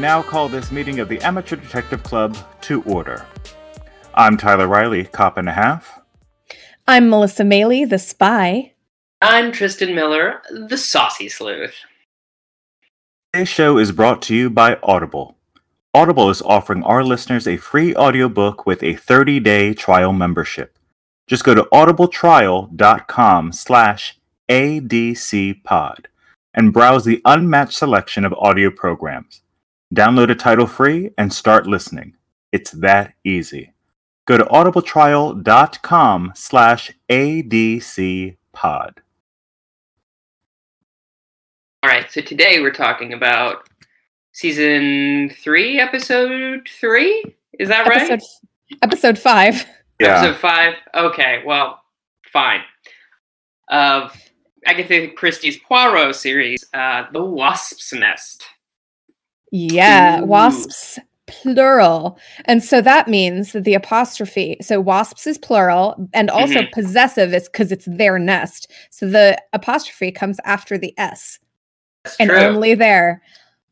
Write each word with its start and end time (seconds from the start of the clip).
Now 0.00 0.22
call 0.22 0.48
this 0.48 0.72
meeting 0.72 0.98
of 0.98 1.10
the 1.10 1.20
Amateur 1.20 1.56
Detective 1.56 2.02
Club 2.02 2.34
to 2.62 2.82
order. 2.84 3.26
I'm 4.14 4.38
Tyler 4.38 4.66
Riley, 4.66 5.04
cop 5.04 5.36
and 5.36 5.46
a 5.46 5.52
half. 5.52 6.00
I'm 6.88 7.10
Melissa 7.10 7.42
Maley, 7.42 7.86
the 7.86 7.98
spy. 7.98 8.72
I'm 9.20 9.52
Tristan 9.52 9.94
Miller, 9.94 10.40
the 10.50 10.78
saucy 10.78 11.28
sleuth. 11.28 11.74
Today's 13.34 13.50
show 13.50 13.76
is 13.76 13.92
brought 13.92 14.22
to 14.22 14.34
you 14.34 14.48
by 14.48 14.78
Audible. 14.82 15.36
Audible 15.92 16.30
is 16.30 16.40
offering 16.40 16.82
our 16.82 17.04
listeners 17.04 17.46
a 17.46 17.58
free 17.58 17.94
audiobook 17.94 18.64
with 18.64 18.82
a 18.82 18.94
30-day 18.94 19.74
trial 19.74 20.14
membership. 20.14 20.78
Just 21.26 21.44
go 21.44 21.54
to 21.54 21.64
audibletrial.com 21.64 23.52
slash 23.52 24.18
adcpod 24.48 26.06
and 26.54 26.72
browse 26.72 27.04
the 27.04 27.20
unmatched 27.26 27.76
selection 27.76 28.24
of 28.24 28.32
audio 28.38 28.70
programs. 28.70 29.42
Download 29.94 30.30
a 30.30 30.34
title 30.36 30.66
free 30.66 31.10
and 31.18 31.32
start 31.32 31.66
listening. 31.66 32.14
It's 32.52 32.70
that 32.72 33.14
easy. 33.24 33.72
Go 34.26 34.36
to 34.36 34.44
audibletrial.com 34.44 36.32
slash 36.36 36.92
ADC 37.08 38.36
pod. 38.52 39.00
All 41.82 41.90
right, 41.90 42.10
so 42.10 42.20
today 42.20 42.60
we're 42.60 42.72
talking 42.72 43.14
about 43.14 43.68
season 44.32 45.30
three, 45.42 45.80
episode 45.80 46.68
three. 46.78 47.24
Is 47.58 47.68
that 47.68 47.88
right? 47.88 48.10
Episode, 48.10 48.28
episode 48.82 49.18
five. 49.18 49.66
Yeah. 49.98 50.18
Episode 50.20 50.36
five. 50.38 50.74
Okay, 50.94 51.42
well, 51.44 51.82
fine. 52.32 52.60
Of 53.68 54.16
Agatha 54.66 55.08
Christie's 55.08 55.58
Poirot 55.58 56.14
series, 56.14 56.64
uh, 56.74 57.06
The 57.12 57.24
Wasp's 57.24 57.92
Nest. 57.92 58.44
Yeah, 59.50 60.20
Ooh. 60.20 60.26
wasps 60.26 60.98
plural. 61.26 62.18
And 62.46 62.62
so 62.62 62.80
that 62.80 63.06
means 63.06 63.52
that 63.52 63.62
the 63.64 63.74
apostrophe, 63.74 64.56
so 64.60 64.80
wasps 64.80 65.26
is 65.28 65.38
plural, 65.38 66.08
and 66.12 66.28
also 66.28 66.60
Mhm. 66.62 66.72
possessive 66.72 67.32
is 67.32 67.48
because 67.48 67.70
it's 67.70 67.84
their 67.86 68.18
nest. 68.18 68.70
So 68.90 69.06
the 69.08 69.40
apostrophe 69.52 70.10
comes 70.10 70.38
after 70.44 70.76
the 70.76 70.92
S 70.98 71.38
That's 72.04 72.16
and 72.18 72.30
true. 72.30 72.38
only 72.40 72.74
there. 72.74 73.22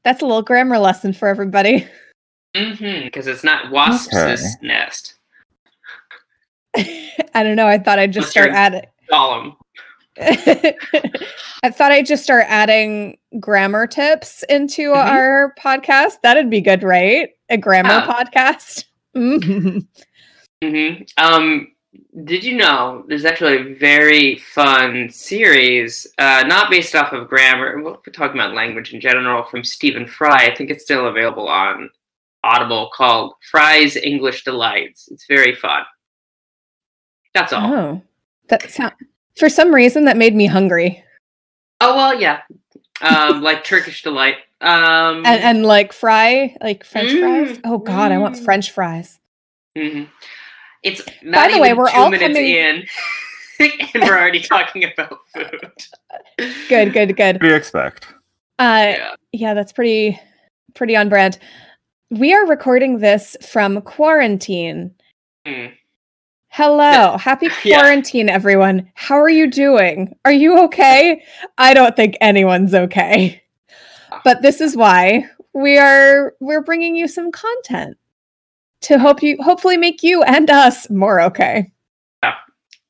That's 0.05 0.23
a 0.23 0.27
little 0.27 0.43
grammar 0.43 0.79
lesson 0.79 1.13
for 1.13 1.29
everybody. 1.29 1.87
Mm-hmm, 2.57 3.05
because 3.05 3.27
it's 3.27 3.45
not 3.45 3.71
Wasp's 3.71 4.17
Okay. 4.17 4.37
nest. 4.63 5.15
I 6.77 7.43
don't 7.43 7.57
know. 7.57 7.67
I 7.69 7.79
thought 7.79 7.99
I'd 7.99 8.11
just 8.13 8.25
Unless 8.25 8.31
start 8.31 8.47
you're- 8.47 8.57
adding. 8.59 8.83
Gollum. 9.13 9.53
I 11.63 11.71
thought 11.71 11.93
I'd 11.93 12.07
just 12.07 12.23
start 12.25 12.45
adding 12.49 13.19
grammar 13.41 13.87
tips 13.87 14.43
into 14.49 14.91
Mhm. 14.93 14.97
our 14.97 15.55
podcast. 15.59 16.21
That'd 16.23 16.51
be 16.51 16.61
good, 16.61 16.83
right? 16.83 17.31
A 17.49 17.57
grammar 17.57 18.01
podcast. 18.07 18.85
Mhm. 19.17 19.87
hmm 20.63 21.03
Um, 21.17 21.73
did 22.25 22.45
you 22.45 22.57
know 22.57 23.05
there's 23.09 23.25
actually 23.25 23.57
a 23.57 23.75
very 23.75 24.37
fun 24.37 25.09
series, 25.11 26.07
uh, 26.19 26.45
not 26.47 26.71
based 26.71 26.95
off 26.95 27.13
of 27.13 27.27
grammar. 27.29 27.83
We're 27.83 27.97
talking 28.13 28.39
about 28.39 28.55
language 28.55 28.93
in 28.93 29.01
general 29.01 29.45
from 29.45 29.65
Stephen 29.65 30.07
Fry. 30.07 30.47
I 30.47 30.55
think 30.55 30.71
it's 30.71 30.85
still 30.85 31.07
available 31.07 31.49
on 31.49 31.91
Audible 32.45 32.91
called 32.95 33.35
Fry's 33.51 33.97
English 33.97 34.45
Delights. 34.45 35.09
It's 35.11 35.27
very 35.27 35.55
fun. 35.55 35.85
That's 37.35 37.53
all. 37.53 37.73
Oh, 37.75 38.03
that 38.49 38.71
sound. 38.71 38.93
For 39.39 39.49
some 39.49 39.75
reason, 39.75 40.05
that 40.07 40.17
made 40.17 40.35
me 40.35 40.47
hungry, 40.47 41.05
Oh, 41.81 41.95
well, 41.95 42.21
yeah. 42.21 42.41
Um, 43.01 43.41
like 43.43 43.65
Turkish 43.65 44.03
delight. 44.03 44.37
Um, 44.61 45.19
and 45.25 45.41
and 45.41 45.65
like 45.65 45.93
fry, 45.93 46.57
like 46.61 46.83
French 46.85 47.13
fries. 47.13 47.59
Mm, 47.59 47.61
Oh 47.65 47.79
God, 47.79 48.11
I 48.11 48.19
want 48.19 48.35
mm. 48.35 48.45
French 48.45 48.73
fries. 48.73 49.21
Mm-hmm. 49.77 50.05
It's 50.83 51.03
not 51.23 51.53
the 51.53 51.61
way, 51.61 51.73
we're 51.75 51.89
all 51.91 52.11
minutes 52.11 52.35
coming- 52.35 52.51
in, 52.55 52.85
and 53.95 54.03
we're 54.03 54.19
already 54.19 54.41
talking 54.41 54.85
about 54.85 55.19
food. 55.33 55.73
Good, 56.69 56.93
good, 56.93 57.17
good. 57.17 57.37
What 57.37 57.43
do 57.43 57.49
you 57.49 57.55
expect? 57.55 58.07
Uh, 58.59 58.95
Yeah. 58.97 59.15
yeah, 59.33 59.55
that's 59.55 59.73
pretty, 59.73 60.21
pretty 60.75 60.97
on 60.97 61.09
brand. 61.09 61.39
We 62.11 62.35
are 62.35 62.47
recording 62.47 62.99
this 62.99 63.37
from 63.49 63.81
quarantine. 63.83 64.93
Mm. 65.47 65.73
Hello, 66.49 67.17
happy 67.19 67.49
Yeah. 67.65 67.79
quarantine, 67.79 68.29
everyone. 68.29 68.91
How 68.95 69.19
are 69.21 69.29
you 69.29 69.51
doing? 69.51 70.15
Are 70.25 70.33
you 70.33 70.59
okay? 70.65 71.23
I 71.57 71.75
don't 71.75 71.95
think 71.95 72.17
anyone's 72.21 72.75
okay. 72.75 73.43
But 74.25 74.43
this 74.43 74.61
is 74.61 74.77
why 74.77 75.27
we 75.53 75.79
are 75.79 76.35
we're 76.41 76.63
bringing 76.63 76.97
you 76.97 77.09
some 77.09 77.31
content 77.31 77.97
to 78.83 78.99
hope 78.99 79.23
you 79.23 79.37
hopefully 79.41 79.77
make 79.77 80.03
you 80.03 80.23
and 80.23 80.51
us 80.51 80.89
more 80.91 81.21
okay. 81.23 81.73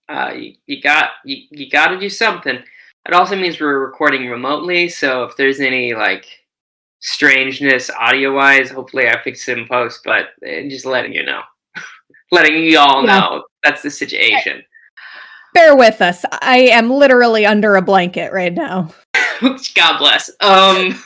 uh, 0.09 0.33
you, 0.35 0.55
you 0.67 0.81
got 0.81 1.11
you, 1.25 1.45
you 1.51 1.69
got 1.69 1.89
to 1.89 2.01
do 2.01 2.09
something. 2.09 2.57
It 3.07 3.15
also 3.15 3.37
means 3.37 3.61
we're 3.61 3.79
recording 3.87 4.27
remotely, 4.29 4.89
so 4.89 5.25
if 5.25 5.37
there's 5.37 5.61
any 5.61 5.95
like 5.95 6.27
strangeness 7.01 7.91
audio 7.91 8.35
wise, 8.35 8.71
hopefully 8.71 9.09
I 9.09 9.23
fix 9.23 9.49
it 9.49 9.59
in 9.59 9.67
post. 9.67 10.01
But 10.05 10.27
uh, 10.47 10.63
just 10.69 10.87
letting 10.87 11.13
you 11.13 11.25
know, 11.25 11.43
letting 12.33 12.63
you 12.63 12.79
all 12.79 13.05
Yeah. 13.05 13.21
know 13.21 13.45
that's 13.63 13.83
the 13.83 13.91
situation. 13.91 14.63
Bear 15.55 15.77
with 15.77 16.01
us. 16.03 16.25
I 16.43 16.59
am 16.59 16.91
literally 16.91 17.47
under 17.47 17.77
a 17.77 17.83
blanket 17.83 18.33
right 18.33 18.55
now. 18.55 18.95
God 19.41 19.99
bless. 19.99 20.31
Um. 20.41 21.01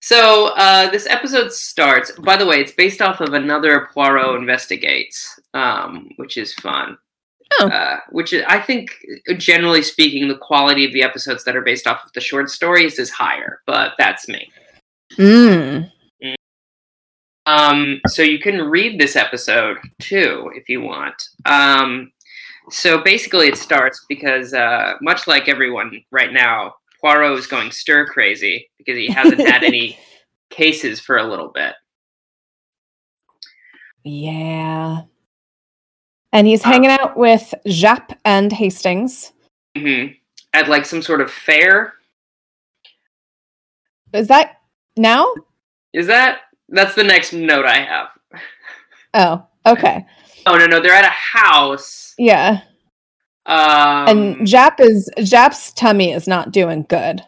So 0.00 0.48
uh, 0.56 0.90
this 0.90 1.06
episode 1.06 1.52
starts. 1.52 2.10
By 2.12 2.36
the 2.36 2.46
way, 2.46 2.60
it's 2.60 2.72
based 2.72 3.00
off 3.00 3.20
of 3.20 3.34
another 3.34 3.88
Poirot 3.94 4.36
investigates, 4.36 5.38
um, 5.54 6.10
which 6.16 6.36
is 6.36 6.54
fun. 6.54 6.98
Oh. 7.60 7.68
Uh, 7.68 7.98
which 8.10 8.32
is, 8.32 8.42
I 8.48 8.58
think, 8.60 8.90
generally 9.36 9.82
speaking, 9.82 10.26
the 10.26 10.38
quality 10.38 10.86
of 10.86 10.92
the 10.92 11.02
episodes 11.02 11.44
that 11.44 11.54
are 11.54 11.60
based 11.60 11.86
off 11.86 12.04
of 12.04 12.12
the 12.14 12.20
short 12.20 12.50
stories 12.50 12.98
is 12.98 13.10
higher. 13.10 13.60
But 13.66 13.92
that's 13.98 14.26
me. 14.26 14.50
Mm. 15.18 15.92
Um, 17.46 18.00
so 18.06 18.22
you 18.22 18.38
can 18.38 18.62
read 18.62 19.00
this 19.00 19.16
episode 19.16 19.78
too 20.00 20.50
if 20.54 20.68
you 20.68 20.80
want. 20.80 21.20
Um, 21.44 22.12
so 22.70 23.02
basically, 23.02 23.48
it 23.48 23.56
starts 23.56 24.04
because, 24.08 24.54
uh, 24.54 24.94
much 25.00 25.26
like 25.26 25.48
everyone 25.48 26.02
right 26.12 26.32
now, 26.32 26.74
Poirot 27.00 27.38
is 27.38 27.48
going 27.48 27.72
stir 27.72 28.06
crazy 28.06 28.70
because 28.78 28.96
he 28.96 29.08
hasn't 29.08 29.40
had 29.40 29.64
any 29.64 29.98
cases 30.50 31.00
for 31.00 31.16
a 31.16 31.24
little 31.28 31.48
bit. 31.48 31.74
Yeah. 34.04 35.02
And 36.32 36.46
he's 36.46 36.64
Uh, 36.64 36.68
hanging 36.68 36.90
out 36.90 37.16
with 37.16 37.52
Japp 37.66 38.16
and 38.24 38.52
Hastings. 38.52 39.32
Mm-hmm. 39.76 40.14
At 40.54 40.68
like 40.68 40.86
some 40.86 41.02
sort 41.02 41.20
of 41.20 41.30
fair. 41.30 41.94
Is 44.12 44.28
that 44.28 44.60
now? 44.96 45.32
Is 45.92 46.06
that? 46.06 46.40
That's 46.72 46.94
the 46.94 47.04
next 47.04 47.32
note 47.32 47.64
I 47.66 47.80
have. 47.84 48.08
Oh, 49.14 49.46
okay. 49.66 50.04
Oh 50.46 50.56
no, 50.56 50.66
no, 50.66 50.80
they're 50.80 50.92
at 50.94 51.04
a 51.04 51.08
house. 51.08 52.14
Yeah. 52.18 52.62
Um, 53.46 54.08
and 54.08 54.36
Japp 54.38 54.80
is 54.80 55.10
Japp's 55.18 55.72
tummy 55.72 56.12
is 56.12 56.26
not 56.26 56.50
doing 56.52 56.84
good. 56.88 57.22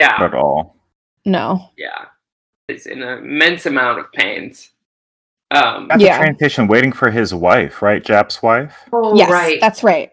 yeah, 0.00 0.16
At 0.24 0.34
all. 0.34 0.76
No. 1.26 1.68
yeah, 1.76 2.06
it's 2.68 2.86
in 2.86 3.02
an 3.02 3.18
immense 3.18 3.66
amount 3.66 3.98
of 4.00 4.10
pains. 4.12 4.70
Um, 5.50 5.90
At 5.90 6.00
Yeah. 6.00 6.18
the 6.18 6.24
train 6.24 6.36
station 6.36 6.66
waiting 6.68 6.92
for 6.92 7.10
his 7.10 7.34
wife, 7.34 7.82
right? 7.82 8.02
Japp's 8.02 8.42
wife? 8.42 8.74
oh, 8.92 9.16
yes, 9.16 9.30
right. 9.30 9.60
that's 9.60 9.82
right. 9.84 10.12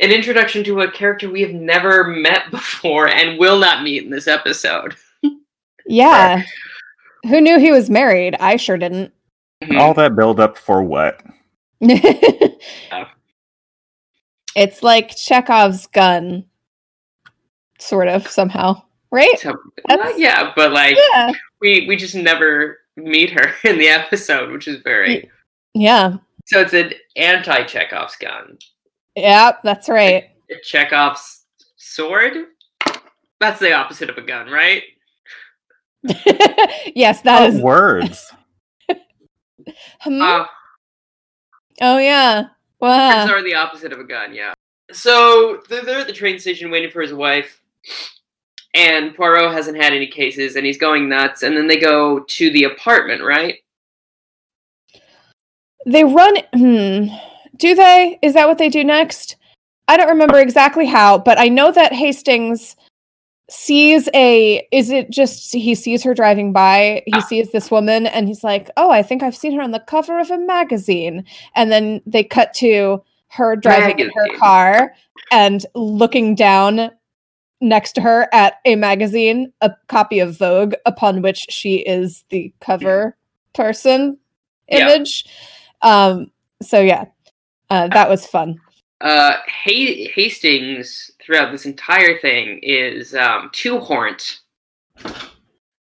an 0.00 0.12
introduction 0.12 0.62
to 0.64 0.82
a 0.82 0.90
character 0.90 1.28
we 1.30 1.40
have 1.40 1.52
never 1.54 2.04
met 2.04 2.50
before 2.50 3.08
and 3.08 3.38
will 3.38 3.58
not 3.58 3.82
meet 3.82 4.04
in 4.04 4.10
this 4.10 4.28
episode. 4.28 4.94
Yeah. 5.86 6.42
Who 7.24 7.40
knew 7.40 7.58
he 7.58 7.72
was 7.72 7.90
married? 7.90 8.36
I 8.40 8.56
sure 8.56 8.76
didn't. 8.78 9.12
Mhm. 9.64 9.80
All 9.80 9.94
that 9.94 10.14
build 10.16 10.38
up 10.40 10.56
for 10.58 10.82
what? 10.82 11.20
It's 14.54 14.82
like 14.82 15.14
Chekhov's 15.14 15.86
gun, 15.86 16.46
sort 17.78 18.08
of 18.08 18.26
somehow, 18.26 18.82
right? 19.10 19.38
So, 19.38 19.54
That's- 19.86 20.18
yeah, 20.18 20.52
but 20.56 20.72
like 20.72 20.96
Yeah. 21.12 21.32
we 21.60 21.86
we 21.86 21.96
just 21.96 22.14
never 22.14 22.78
meet 22.96 23.30
her 23.38 23.52
in 23.68 23.78
the 23.78 23.88
episode, 23.88 24.50
which 24.52 24.66
is 24.66 24.80
very 24.82 25.30
Yeah. 25.74 26.16
so 26.46 26.60
it's 26.62 26.72
an 26.72 26.94
anti 27.16 27.64
Chekhov's 27.64 28.16
gun. 28.16 28.56
Yep, 29.14 29.60
that's 29.62 29.88
right. 29.90 30.30
Chekhov's 30.62 31.44
sword? 31.76 32.32
That's 33.40 33.60
the 33.60 33.74
opposite 33.74 34.08
of 34.08 34.16
a 34.16 34.22
gun, 34.22 34.48
right? 34.48 34.82
yes, 36.94 37.22
that 37.22 37.40
What 37.40 37.54
is. 37.54 37.60
words? 37.60 38.32
Hmm? 40.00 40.22
Uh, 40.22 40.44
oh 41.80 41.98
yeah. 41.98 42.44
Wow. 42.80 43.18
Words 43.24 43.32
are 43.32 43.42
the 43.42 43.54
opposite 43.54 43.92
of 43.92 43.98
a 43.98 44.04
gun, 44.04 44.32
yeah. 44.32 44.54
So 44.92 45.62
they're, 45.68 45.82
they're 45.84 45.98
at 45.98 46.06
the 46.06 46.12
train 46.12 46.38
station 46.38 46.70
waiting 46.70 46.90
for 46.90 47.02
his 47.02 47.12
wife, 47.12 47.60
and 48.74 49.14
Poirot 49.16 49.52
hasn't 49.52 49.76
had 49.76 49.92
any 49.92 50.06
cases, 50.06 50.54
and 50.54 50.64
he's 50.64 50.78
going 50.78 51.08
nuts. 51.08 51.42
And 51.42 51.56
then 51.56 51.66
they 51.66 51.78
go 51.78 52.20
to 52.20 52.50
the 52.50 52.64
apartment, 52.64 53.22
right? 53.24 53.56
They 55.84 56.04
run. 56.04 56.36
Hmm. 56.54 57.06
Do 57.56 57.74
they? 57.74 58.18
Is 58.22 58.34
that 58.34 58.46
what 58.46 58.58
they 58.58 58.68
do 58.68 58.84
next? 58.84 59.36
I 59.88 59.96
don't 59.96 60.08
remember 60.08 60.38
exactly 60.38 60.86
how, 60.86 61.18
but 61.18 61.38
I 61.40 61.48
know 61.48 61.72
that 61.72 61.92
Hastings 61.92 62.76
sees 63.48 64.08
a. 64.14 64.66
Is 64.72 64.90
it 64.90 65.10
just 65.10 65.52
he 65.54 65.74
sees 65.74 66.02
her 66.02 66.14
driving 66.14 66.52
by? 66.52 67.02
He 67.06 67.12
Ah. 67.14 67.20
sees 67.20 67.52
this 67.52 67.70
woman, 67.70 68.06
and 68.06 68.28
he's 68.28 68.42
like, 68.44 68.70
"Oh, 68.76 68.90
I 68.90 69.02
think 69.02 69.22
I've 69.22 69.36
seen 69.36 69.52
her 69.54 69.62
on 69.62 69.70
the 69.72 69.80
cover 69.80 70.18
of 70.18 70.30
a 70.30 70.38
magazine." 70.38 71.24
And 71.54 71.70
then 71.70 72.00
they 72.06 72.24
cut 72.24 72.52
to 72.54 73.02
her 73.28 73.56
driving 73.56 73.98
in 73.98 74.10
her 74.14 74.28
car 74.38 74.94
and 75.30 75.64
looking 75.74 76.34
down 76.34 76.90
next 77.60 77.92
to 77.94 78.00
her 78.00 78.28
at 78.32 78.54
a 78.64 78.76
magazine, 78.76 79.52
a 79.60 79.70
copy 79.88 80.18
of 80.20 80.36
Vogue, 80.38 80.74
upon 80.84 81.22
which 81.22 81.46
she 81.48 81.76
is 81.76 82.24
the 82.30 82.52
cover 82.60 83.16
person 83.54 84.18
Yeah. 84.68 84.78
image. 84.94 85.24
Um, 85.82 86.30
so 86.62 86.80
yeah, 86.80 87.06
uh, 87.70 87.88
that 87.88 88.08
was 88.10 88.26
fun. 88.26 88.60
Uh, 89.00 89.36
ha- 89.46 90.08
Hastings 90.14 91.10
throughout 91.22 91.52
this 91.52 91.66
entire 91.66 92.18
thing 92.18 92.60
is 92.62 93.14
um, 93.14 93.50
too 93.52 93.78
horned. 93.78 94.22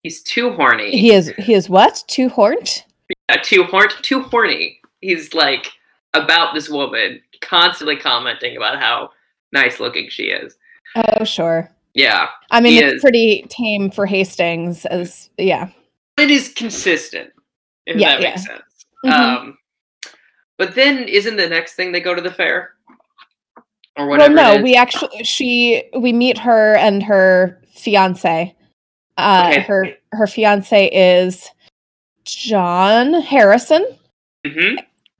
He's 0.02 0.22
too 0.22 0.52
horny. 0.52 0.90
He 0.90 1.12
is 1.12 1.28
he 1.38 1.54
is 1.54 1.68
what? 1.70 2.02
Too 2.08 2.28
horned? 2.28 2.84
uh, 3.28 3.36
too 3.42 3.64
horned, 3.64 3.92
too 4.02 4.22
horny. 4.22 4.80
He's 5.00 5.32
like 5.32 5.66
about 6.12 6.54
this 6.54 6.68
woman, 6.68 7.20
constantly 7.40 7.96
commenting 7.96 8.56
about 8.56 8.78
how 8.80 9.10
nice 9.52 9.80
looking 9.80 10.08
she 10.10 10.24
is. 10.24 10.56
Oh 10.96 11.24
sure. 11.24 11.70
Yeah, 11.94 12.26
I 12.50 12.60
mean, 12.60 12.82
it's 12.82 12.94
is. 12.96 13.00
pretty 13.00 13.46
tame 13.48 13.90
for 13.90 14.04
Hastings. 14.04 14.84
As 14.86 15.30
yeah, 15.38 15.70
it 16.18 16.30
is 16.30 16.52
consistent. 16.52 17.30
If 17.86 17.96
Yeah, 17.96 18.16
that 18.16 18.20
yeah. 18.20 18.28
makes 18.30 18.44
sense. 18.46 18.62
Mhm. 19.06 19.12
Um, 19.12 19.58
but 20.58 20.74
then 20.74 21.04
isn't 21.08 21.36
the 21.36 21.48
next 21.48 21.74
thing 21.74 21.92
they 21.92 22.00
go 22.00 22.14
to 22.14 22.20
the 22.22 22.32
fair 22.32 22.72
or 23.96 24.06
well, 24.06 24.18
whatever? 24.18 24.32
it 24.32 24.36
no, 24.36 24.62
we 24.62 24.74
actually 24.74 25.24
she 25.24 25.84
we 25.98 26.12
meet 26.12 26.38
her 26.38 26.74
and 26.76 27.02
her 27.02 27.60
fiance. 27.74 28.54
Uh, 29.16 29.50
Okay. 29.52 29.60
Her 29.62 29.88
her 30.12 30.26
fiance 30.26 30.86
is 30.88 31.48
John 32.24 33.14
Harrison. 33.22 33.86
Mm-hmm. 34.46 34.76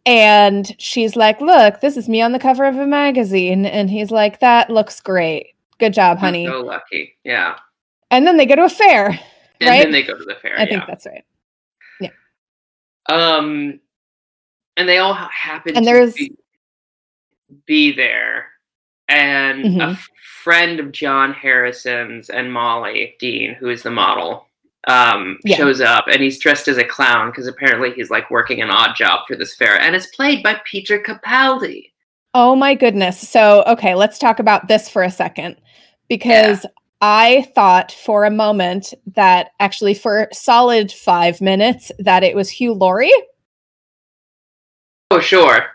And 0.07 0.75
she's 0.79 1.17
like, 1.17 1.41
Look, 1.41 1.81
this 1.81 1.97
is 1.97 2.09
me 2.09 2.21
on 2.21 2.33
the 2.33 2.39
cover 2.39 2.65
of 2.65 2.77
a 2.77 2.87
magazine. 2.87 3.65
And 3.67 3.89
he's 3.91 4.11
like, 4.11 4.41
That 4.41 4.71
looks 4.71 5.01
great. 5.01 5.55
Good 5.79 5.95
job, 5.95 6.19
honey. 6.19 6.47
I'm 6.47 6.53
so 6.53 6.61
lucky. 6.61 7.17
Yeah, 7.25 7.57
And 8.11 8.27
then 8.27 8.37
they 8.37 8.47
go 8.47 8.55
to 8.57 8.65
a 8.65 8.69
fair. 8.69 9.09
and 9.11 9.21
Right? 9.69 9.83
then 9.83 9.93
they 9.93 10.03
go 10.03 10.17
to 10.17 10.25
the 10.25 10.35
fair. 10.37 10.59
I 10.59 10.63
yeah. 10.63 10.69
think 10.69 10.85
that's 10.87 11.07
right. 11.07 11.25
Yeah. 12.01 12.11
Um, 13.07 13.81
and 14.77 14.89
they 14.89 14.99
all 14.99 15.15
happen 15.15 15.77
And 15.77 15.85
to 15.87 15.91
there's- 15.93 16.15
be, 16.15 16.37
be 17.67 17.93
there, 17.93 18.47
and 19.09 19.65
a 19.65 19.69
Mhm. 19.69 19.93
f- 19.93 20.09
friend 20.43 20.81
of 20.81 20.93
John 20.93 21.33
Harrison's 21.33 22.29
and 22.31 22.53
Molly 22.53 23.15
Dean, 23.19 23.55
who 23.55 23.69
is 23.69 23.83
the 23.83 23.91
model, 23.91 24.47
um, 24.89 25.39
Yeah. 25.45 25.57
shows 25.57 25.81
up, 25.81 26.07
and 26.09 26.21
he's 26.23 26.39
dressed 26.39 26.69
as 26.69 26.77
a 26.79 26.85
clown 26.85 27.31
because 27.31 27.47
apparently 27.47 27.93
he's 27.93 28.11
like 28.11 28.31
working 28.31 28.61
an 28.61 28.71
odd 28.71 28.95
job 28.97 29.27
for 29.27 29.37
this 29.37 29.55
fair, 29.55 29.81
and 29.81 29.97
it's 29.97 30.07
played 30.15 30.43
by 30.43 30.61
Peter 30.65 30.99
Capaldi. 30.99 31.91
Oh 32.35 32.57
my 32.57 32.75
goodness. 32.75 33.19
So, 33.29 33.63
okay, 33.67 33.95
let's 33.95 34.19
talk 34.19 34.39
about 34.41 34.69
this 34.69 34.89
for 34.89 35.03
a 35.03 35.11
second 35.11 35.57
because 36.09 36.67
I 37.01 37.47
thought 37.55 37.93
for 37.93 38.25
a 38.25 38.31
moment 38.31 38.93
that 39.15 39.51
actually 39.61 39.95
for 39.95 40.29
solid 40.33 40.91
five 40.91 41.41
minutes 41.41 41.93
that 41.99 42.25
it 42.25 42.35
was 42.35 42.51
Hugh 42.51 42.73
Laurie. 42.73 43.13
Oh, 45.11 45.21
sure. 45.21 45.67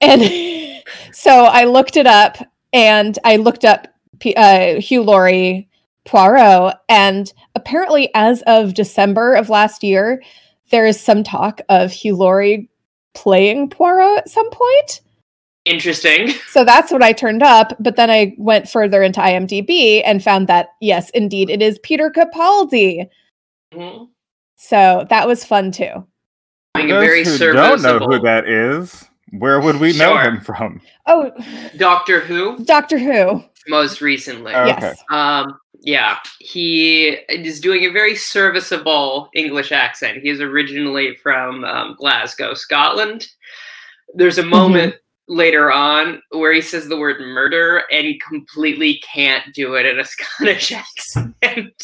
And 0.00 0.22
so 1.12 1.44
I 1.44 1.64
looked 1.64 1.96
it 1.96 2.06
up 2.06 2.38
and 2.72 3.18
I 3.24 3.36
looked 3.36 3.64
up 3.64 3.88
P- 4.20 4.34
uh, 4.34 4.80
Hugh 4.80 5.02
Laurie 5.02 5.68
Poirot. 6.04 6.76
And 6.88 7.32
apparently, 7.54 8.10
as 8.14 8.42
of 8.42 8.74
December 8.74 9.34
of 9.34 9.48
last 9.48 9.82
year, 9.82 10.22
there 10.70 10.86
is 10.86 11.00
some 11.00 11.24
talk 11.24 11.60
of 11.68 11.92
Hugh 11.92 12.16
Laurie 12.16 12.68
playing 13.14 13.70
Poirot 13.70 14.18
at 14.18 14.28
some 14.28 14.48
point. 14.50 15.00
Interesting. 15.64 16.32
So 16.50 16.64
that's 16.64 16.90
what 16.90 17.02
I 17.02 17.12
turned 17.12 17.44
up. 17.44 17.76
But 17.78 17.94
then 17.94 18.10
I 18.10 18.34
went 18.36 18.68
further 18.68 19.02
into 19.04 19.20
IMDb 19.20 20.02
and 20.04 20.22
found 20.22 20.48
that, 20.48 20.70
yes, 20.80 21.10
indeed, 21.10 21.48
it 21.48 21.62
is 21.62 21.78
Peter 21.84 22.10
Capaldi. 22.10 23.08
Mhm. 23.72 24.08
So 24.56 25.06
that 25.10 25.28
was 25.28 25.44
fun 25.44 25.70
too. 25.70 26.06
Being 26.74 26.90
a 26.90 26.94
Those 26.94 27.04
very 27.04 27.24
who 27.24 27.52
don't 27.52 27.82
know 27.82 27.98
who 28.00 28.18
that 28.20 28.48
is, 28.48 29.08
where 29.32 29.60
would 29.60 29.76
we 29.76 29.92
know 29.96 30.14
Sure. 30.14 30.22
him 30.22 30.40
from? 30.40 30.80
Oh, 31.06 31.30
Doctor 31.76 32.20
Who, 32.20 32.62
Doctor 32.64 32.98
Who. 32.98 33.42
most 33.68 34.00
recently. 34.00 34.52
Oh. 34.54 34.62
Okay. 34.62 34.76
Yes. 34.80 35.02
Um, 35.10 35.58
yeah, 35.82 36.18
he 36.40 37.08
is 37.28 37.58
doing 37.60 37.84
a 37.84 37.88
very 37.90 38.14
serviceable 38.14 39.30
English 39.34 39.72
accent. 39.72 40.18
He 40.22 40.28
is 40.28 40.40
originally 40.40 41.14
from 41.22 41.64
um, 41.64 41.94
Glasgow, 41.98 42.52
Scotland. 42.52 43.26
There's 44.14 44.36
a 44.38 44.44
moment 44.44 44.96
later 45.26 45.72
on 45.72 46.20
where 46.32 46.52
he 46.52 46.60
says 46.60 46.86
the 46.88 46.98
word 46.98 47.20
murder 47.20 47.84
and 47.90 48.20
completely 48.20 49.00
can't 49.10 49.54
do 49.54 49.74
it 49.76 49.86
in 49.86 49.98
a 50.00 50.04
Scottish 50.04 50.72
accent. 50.72 51.82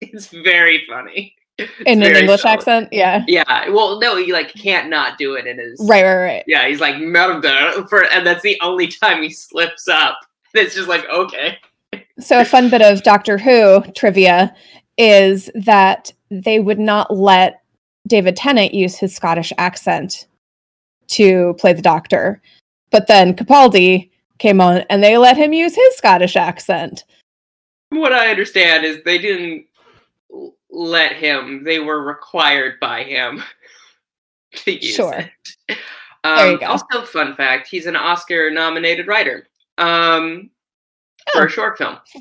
it's 0.00 0.26
very 0.28 0.82
funny. 0.88 1.35
In 1.58 2.02
an 2.02 2.16
English 2.16 2.44
accent. 2.44 2.88
Yeah. 2.92 3.24
Yeah, 3.26 3.70
well, 3.70 3.98
no, 3.98 4.16
he 4.16 4.32
like 4.32 4.52
can't 4.52 4.90
not 4.90 5.16
do 5.16 5.34
it 5.34 5.46
in 5.46 5.58
his 5.58 5.80
Right, 5.80 6.04
right, 6.04 6.22
right. 6.22 6.44
Yeah, 6.46 6.68
he's 6.68 6.80
like 6.80 6.98
murder 6.98 7.86
for, 7.88 8.04
and 8.12 8.26
that's 8.26 8.42
the 8.42 8.58
only 8.62 8.88
time 8.88 9.22
he 9.22 9.30
slips 9.30 9.88
up. 9.88 10.18
And 10.54 10.64
it's 10.64 10.74
just 10.74 10.88
like 10.88 11.08
okay. 11.08 11.58
So, 12.18 12.40
a 12.40 12.44
fun 12.44 12.68
bit 12.68 12.82
of 12.82 13.02
Doctor 13.02 13.38
Who 13.38 13.82
trivia 13.92 14.54
is 14.98 15.50
that 15.54 16.12
they 16.30 16.60
would 16.60 16.78
not 16.78 17.14
let 17.14 17.62
David 18.06 18.36
Tennant 18.36 18.74
use 18.74 18.96
his 18.96 19.14
Scottish 19.14 19.52
accent 19.58 20.26
to 21.08 21.54
play 21.58 21.72
the 21.72 21.82
Doctor. 21.82 22.40
But 22.90 23.06
then 23.06 23.34
Capaldi 23.34 24.10
came 24.38 24.60
on 24.60 24.78
and 24.90 25.02
they 25.02 25.18
let 25.18 25.36
him 25.36 25.52
use 25.52 25.74
his 25.74 25.96
Scottish 25.96 26.36
accent. 26.36 27.04
What 27.90 28.12
I 28.12 28.30
understand 28.30 28.84
is 28.84 29.02
they 29.04 29.18
didn't 29.18 29.66
let 30.76 31.12
him; 31.16 31.64
they 31.64 31.78
were 31.80 32.02
required 32.02 32.78
by 32.80 33.02
him 33.04 33.42
to 34.56 34.72
use 34.72 34.94
Sure. 34.94 35.14
it. 35.14 35.78
Um, 36.24 36.36
There 36.36 36.50
you 36.52 36.58
go. 36.58 36.66
Also, 36.66 37.02
fun 37.06 37.34
fact: 37.34 37.68
he's 37.68 37.86
an 37.86 37.96
Oscar-nominated 37.96 39.06
writer 39.06 39.48
um, 39.78 40.50
for 41.32 41.42
Oh. 41.42 41.46
a 41.46 41.48
short 41.48 41.78
film. 41.78 41.96
Oh, 42.14 42.20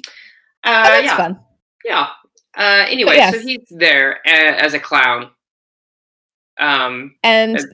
Uh, 0.63 0.83
that's 0.83 1.05
yeah, 1.05 1.17
fun. 1.17 1.39
yeah. 1.83 2.07
Uh, 2.57 2.85
anyway, 2.88 3.15
yes. 3.17 3.33
so 3.33 3.39
he's 3.41 3.65
there 3.69 4.25
as 4.27 4.74
a 4.74 4.79
clown. 4.79 5.29
Um, 6.59 7.15
And 7.24 7.57
And- 7.59 7.74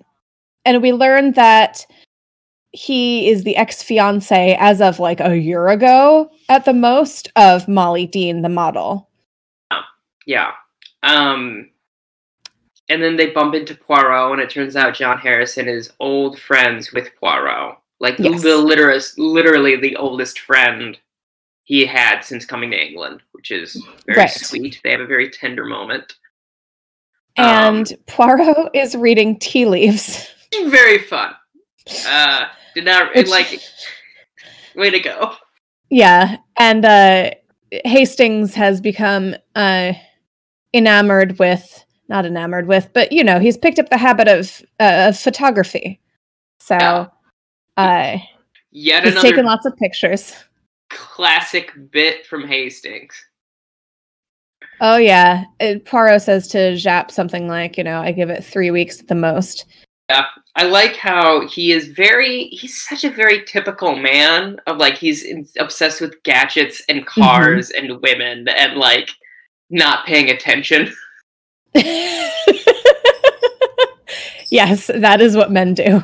and 0.66 0.82
we 0.82 0.92
learned 0.94 1.36
that 1.36 1.86
he 2.72 3.30
is 3.30 3.44
the 3.44 3.56
ex-fiance 3.58 4.56
as 4.60 4.80
of 4.82 5.00
like 5.00 5.20
a 5.20 5.38
year 5.38 5.68
ago 5.70 6.32
at 6.50 6.66
the 6.66 6.74
most 6.74 7.32
of 7.36 7.68
Molly 7.68 8.06
Dean, 8.08 8.42
the 8.42 8.50
model. 8.50 9.10
Yeah. 10.26 10.52
Um 11.04 11.70
and 12.90 13.02
then 13.02 13.16
they 13.16 13.30
bump 13.30 13.56
into 13.56 13.74
Poirot 13.76 14.34
and 14.34 14.42
it 14.42 14.50
turns 14.50 14.76
out 14.76 14.96
John 14.96 15.18
Harrison 15.18 15.68
is 15.70 15.92
old 16.00 16.38
friends 16.40 16.92
with 16.92 17.16
Poirot. 17.20 17.78
Like 18.00 18.18
the- 18.18 18.32
Yes. 18.32 18.42
the 18.44 18.58
literally 18.58 19.02
literally 19.18 19.76
the 19.78 19.96
oldest 19.96 20.40
friend 20.40 21.00
he 21.64 21.86
had 21.86 22.22
since 22.22 22.46
coming 22.46 22.72
to 22.72 22.78
England, 22.86 23.22
which 23.32 23.52
is 23.52 23.82
very 24.08 24.20
Right. 24.20 24.30
sweet. 24.30 24.82
They 24.84 24.92
have 24.92 25.00
a 25.00 25.06
very 25.06 25.30
tender 25.30 25.64
moment. 25.66 26.16
And 27.38 27.90
Um, 27.92 27.98
Poirot 28.08 28.72
is 28.74 28.96
reading 28.96 29.40
tea 29.40 29.66
leaves. 29.66 30.28
very 30.66 30.98
fun. 31.00 31.34
Uh 32.06 32.48
did 32.76 32.86
not 32.86 33.16
Which- 33.16 33.28
like 33.30 33.60
way 34.76 34.90
to 34.90 35.00
go. 35.00 35.36
Yeah, 35.90 36.38
and 36.58 36.84
uh 36.86 37.32
Hastings 37.86 38.54
has 38.56 38.82
become 38.82 39.36
uh 39.56 39.94
enamored 40.74 41.38
with 41.40 41.84
not 42.10 42.26
enamored 42.26 42.68
with, 42.68 42.90
but 42.94 43.12
you 43.12 43.24
know, 43.24 43.40
he's 43.40 43.58
picked 43.58 43.80
up 43.80 43.90
the 43.90 43.98
habit 43.98 44.28
of 44.28 44.62
uh, 44.80 45.08
of 45.10 45.18
photography. 45.20 46.00
So 46.60 46.76
Yeah. 46.78 47.08
uh 47.78 48.18
Yet 48.72 49.04
he's 49.06 49.22
taken 49.22 49.46
lots 49.46 49.66
of 49.66 49.76
pictures. 49.78 50.34
classic 50.90 51.72
bit 51.92 52.26
from 52.26 52.48
Hastings. 52.48 53.14
Oh 54.80 54.98
yeah, 54.98 55.44
uh, 55.60 55.76
Poirot 55.86 56.22
says 56.22 56.48
to 56.50 56.58
Japp 56.74 57.12
something 57.12 57.48
like, 57.48 57.78
you 57.78 57.84
know, 57.84 58.02
I 58.02 58.12
give 58.12 58.30
it 58.30 58.44
3 58.44 58.72
weeks 58.72 59.00
at 59.00 59.08
the 59.08 59.16
most. 59.16 59.66
Yeah, 60.10 60.26
I 60.56 60.64
like 60.64 60.96
how 60.96 61.48
he 61.48 61.72
is 61.72 61.88
very. 61.90 62.46
He's 62.46 62.82
such 62.82 63.04
a 63.04 63.10
very 63.12 63.44
typical 63.46 63.96
man 63.96 64.58
of 64.68 64.78
like 64.78 64.98
he's 64.98 65.24
in, 65.24 65.46
obsessed 65.60 66.02
with 66.02 66.22
gadgets 66.24 66.84
and 66.90 67.06
cars 67.06 67.70
and 67.70 68.02
women 68.02 68.48
and 68.50 68.76
like 68.78 69.10
not 69.72 70.06
paying 70.06 70.30
attention. 70.30 70.94
yes, 74.50 74.88
that 74.94 75.22
is 75.22 75.36
what 75.36 75.52
men 75.52 75.74
do. 75.74 76.04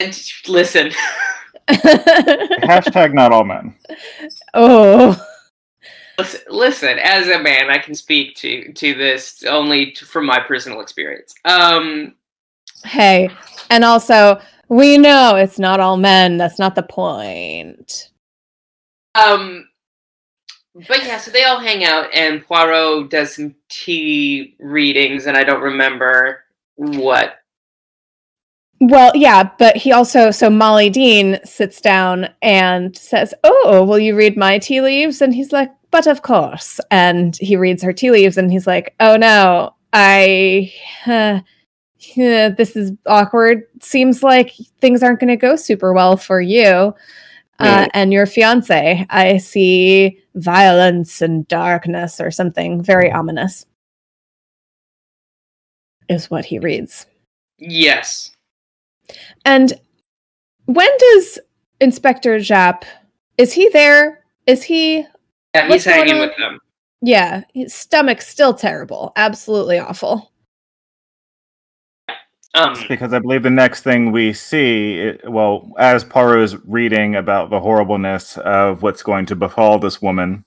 And 0.00 0.32
listen, 0.48 0.90
Hashtag 1.68 3.14
not 3.14 3.32
all 3.32 3.44
men. 3.44 3.74
oh, 4.54 5.16
listen, 6.18 6.40
listen. 6.50 6.98
As 6.98 7.28
a 7.28 7.38
man, 7.38 7.70
I 7.70 7.78
can 7.78 7.94
speak 7.94 8.34
to 8.36 8.72
to 8.72 8.94
this 8.94 9.44
only 9.44 9.92
t 9.92 10.04
from 10.04 10.26
my 10.26 10.40
personal 10.40 10.80
experience. 10.80 11.34
Um, 11.44 12.14
hey, 12.84 13.30
and 13.70 13.84
also 13.84 14.40
we 14.68 14.98
know 14.98 15.36
it's 15.36 15.58
not 15.58 15.80
all 15.80 15.96
men. 15.96 16.36
That's 16.36 16.58
not 16.58 16.74
the 16.74 16.82
point. 16.82 18.10
Um, 19.14 19.68
but 20.74 21.04
yeah, 21.04 21.18
so 21.18 21.30
they 21.30 21.44
all 21.44 21.60
hang 21.60 21.84
out, 21.84 22.06
and 22.14 22.44
Poirot 22.44 23.10
does 23.10 23.34
some 23.34 23.54
tea 23.68 24.56
readings, 24.58 25.26
and 25.26 25.36
I 25.36 25.44
don't 25.44 25.62
remember 25.62 26.44
what. 26.76 27.34
Well, 28.80 29.12
yeah, 29.14 29.50
but 29.58 29.76
he 29.76 29.92
also 29.92 30.30
so 30.30 30.48
Molly 30.48 30.90
Dean 30.90 31.38
sits 31.44 31.80
down 31.80 32.28
and 32.40 32.96
says, 32.96 33.34
"Oh, 33.44 33.84
will 33.84 33.98
you 33.98 34.16
read 34.16 34.36
my 34.36 34.58
tea 34.58 34.80
leaves?" 34.80 35.20
And 35.20 35.34
he's 35.34 35.52
like, 35.52 35.70
"But 35.90 36.06
of 36.06 36.22
course." 36.22 36.80
And 36.90 37.36
he 37.36 37.56
reads 37.56 37.82
her 37.82 37.92
tea 37.92 38.10
leaves, 38.10 38.38
and 38.38 38.50
he's 38.50 38.66
like, 38.66 38.94
"Oh 38.98 39.16
no, 39.16 39.74
I." 39.92 40.72
Uh, 41.06 41.40
this 42.16 42.74
is 42.74 42.92
awkward. 43.06 43.62
Seems 43.80 44.24
like 44.24 44.52
things 44.80 45.04
aren't 45.04 45.20
going 45.20 45.28
to 45.28 45.36
go 45.36 45.54
super 45.54 45.92
well 45.92 46.16
for 46.16 46.40
you 46.40 46.94
uh, 47.62 47.88
and 47.94 48.12
your 48.12 48.26
fiance. 48.26 49.06
I 49.10 49.36
see 49.38 50.18
violence 50.34 51.22
and 51.22 51.46
darkness 51.48 52.20
or 52.20 52.30
something 52.30 52.82
very 52.82 53.10
ominous, 53.10 53.66
is 56.08 56.30
what 56.30 56.44
he 56.44 56.58
reads. 56.58 57.06
Yes. 57.58 58.30
And 59.44 59.72
when 60.66 60.88
does 60.98 61.38
Inspector 61.80 62.38
Japp 62.38 62.84
is 63.38 63.52
he 63.52 63.68
there? 63.70 64.24
Is 64.46 64.62
he 64.62 65.06
Yeah, 65.54 65.68
he's 65.68 65.84
hanging 65.84 66.18
with 66.18 66.36
them. 66.38 66.58
yeah, 67.02 67.44
his 67.54 67.74
stomach's 67.74 68.26
still 68.26 68.54
terrible. 68.54 69.12
Absolutely 69.16 69.78
awful. 69.78 70.31
Um, 72.54 72.76
Because 72.88 73.12
I 73.14 73.18
believe 73.18 73.42
the 73.42 73.50
next 73.50 73.82
thing 73.82 74.12
we 74.12 74.32
see, 74.32 74.98
it, 74.98 75.30
well, 75.30 75.72
as 75.78 76.04
Poirot 76.04 76.42
is 76.42 76.56
reading 76.66 77.16
about 77.16 77.48
the 77.50 77.58
horribleness 77.60 78.36
of 78.38 78.82
what's 78.82 79.02
going 79.02 79.26
to 79.26 79.36
befall 79.36 79.78
this 79.78 80.02
woman, 80.02 80.44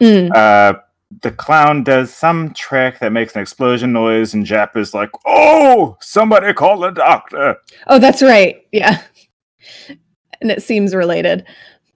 Mm. 0.00 0.30
uh, 0.36 0.78
the 1.22 1.32
clown 1.32 1.82
does 1.82 2.14
some 2.14 2.52
trick 2.52 3.00
that 3.00 3.10
makes 3.12 3.34
an 3.34 3.40
explosion 3.42 3.92
noise, 3.92 4.34
and 4.34 4.46
Japp 4.46 4.76
is 4.76 4.94
like, 4.94 5.10
"Oh, 5.26 5.96
somebody 6.00 6.52
call 6.52 6.78
the 6.78 6.90
doctor!" 6.90 7.56
Oh, 7.88 7.98
that's 7.98 8.22
right. 8.22 8.64
Yeah. 8.70 9.02
And 10.40 10.52
it 10.52 10.62
seems 10.62 10.94
related. 10.94 11.44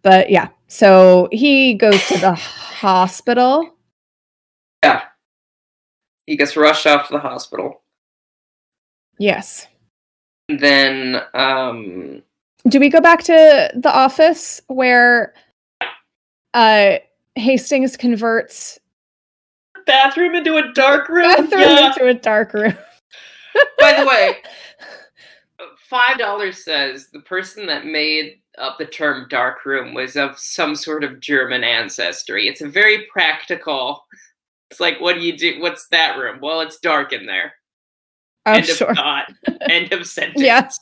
But 0.02 0.30
yeah. 0.30 0.48
So 0.66 1.28
he 1.30 1.74
goes 1.74 2.04
to 2.08 2.18
the 2.18 2.32
hospital. 2.34 3.76
yeah. 4.82 5.02
He 6.26 6.36
gets 6.36 6.56
rushed 6.56 6.86
off 6.88 7.06
to 7.08 7.12
the 7.12 7.20
hospital. 7.20 7.81
Yes. 9.22 9.68
And 10.48 10.58
then, 10.58 11.22
um, 11.34 12.22
Do 12.68 12.80
we 12.80 12.88
go 12.88 13.00
back 13.00 13.22
to 13.22 13.70
the 13.72 13.92
office 13.94 14.60
where 14.66 15.32
uh 16.54 16.96
Hastings 17.36 17.96
converts 17.96 18.80
bathroom 19.86 20.34
into 20.34 20.56
a 20.56 20.72
dark 20.72 21.08
room. 21.08 21.22
bathroom 21.22 21.60
Yeah. 21.60 21.86
into 21.86 22.06
a 22.08 22.14
dark 22.14 22.52
room? 22.52 22.76
By 23.78 24.00
the 24.00 24.06
way, 24.06 24.38
five 25.88 26.18
dollars 26.18 26.64
says 26.64 27.08
the 27.12 27.20
person 27.20 27.64
that 27.66 27.86
made 27.86 28.40
up 28.58 28.76
the 28.78 28.86
term 28.86 29.28
dark 29.30 29.64
room 29.64 29.94
was 29.94 30.16
of 30.16 30.36
some 30.36 30.74
sort 30.74 31.04
of 31.04 31.20
German 31.20 31.62
ancestry. 31.62 32.48
It's 32.48 32.60
a 32.60 32.68
very 32.68 33.06
practical. 33.12 34.04
It's 34.72 34.80
like, 34.80 35.00
what 35.00 35.14
do 35.14 35.20
you 35.20 35.36
do? 35.38 35.60
What's 35.60 35.86
that 35.92 36.18
room? 36.18 36.40
Well, 36.42 36.60
it's 36.60 36.78
dark 36.80 37.12
in 37.12 37.24
there. 37.24 37.52
Oh, 38.46 38.52
End 38.52 38.66
sure. 38.66 38.90
of 38.90 38.96
thought. 38.96 39.32
End 39.70 39.92
of 39.92 40.06
sentence. 40.06 40.40
Yes. 40.42 40.78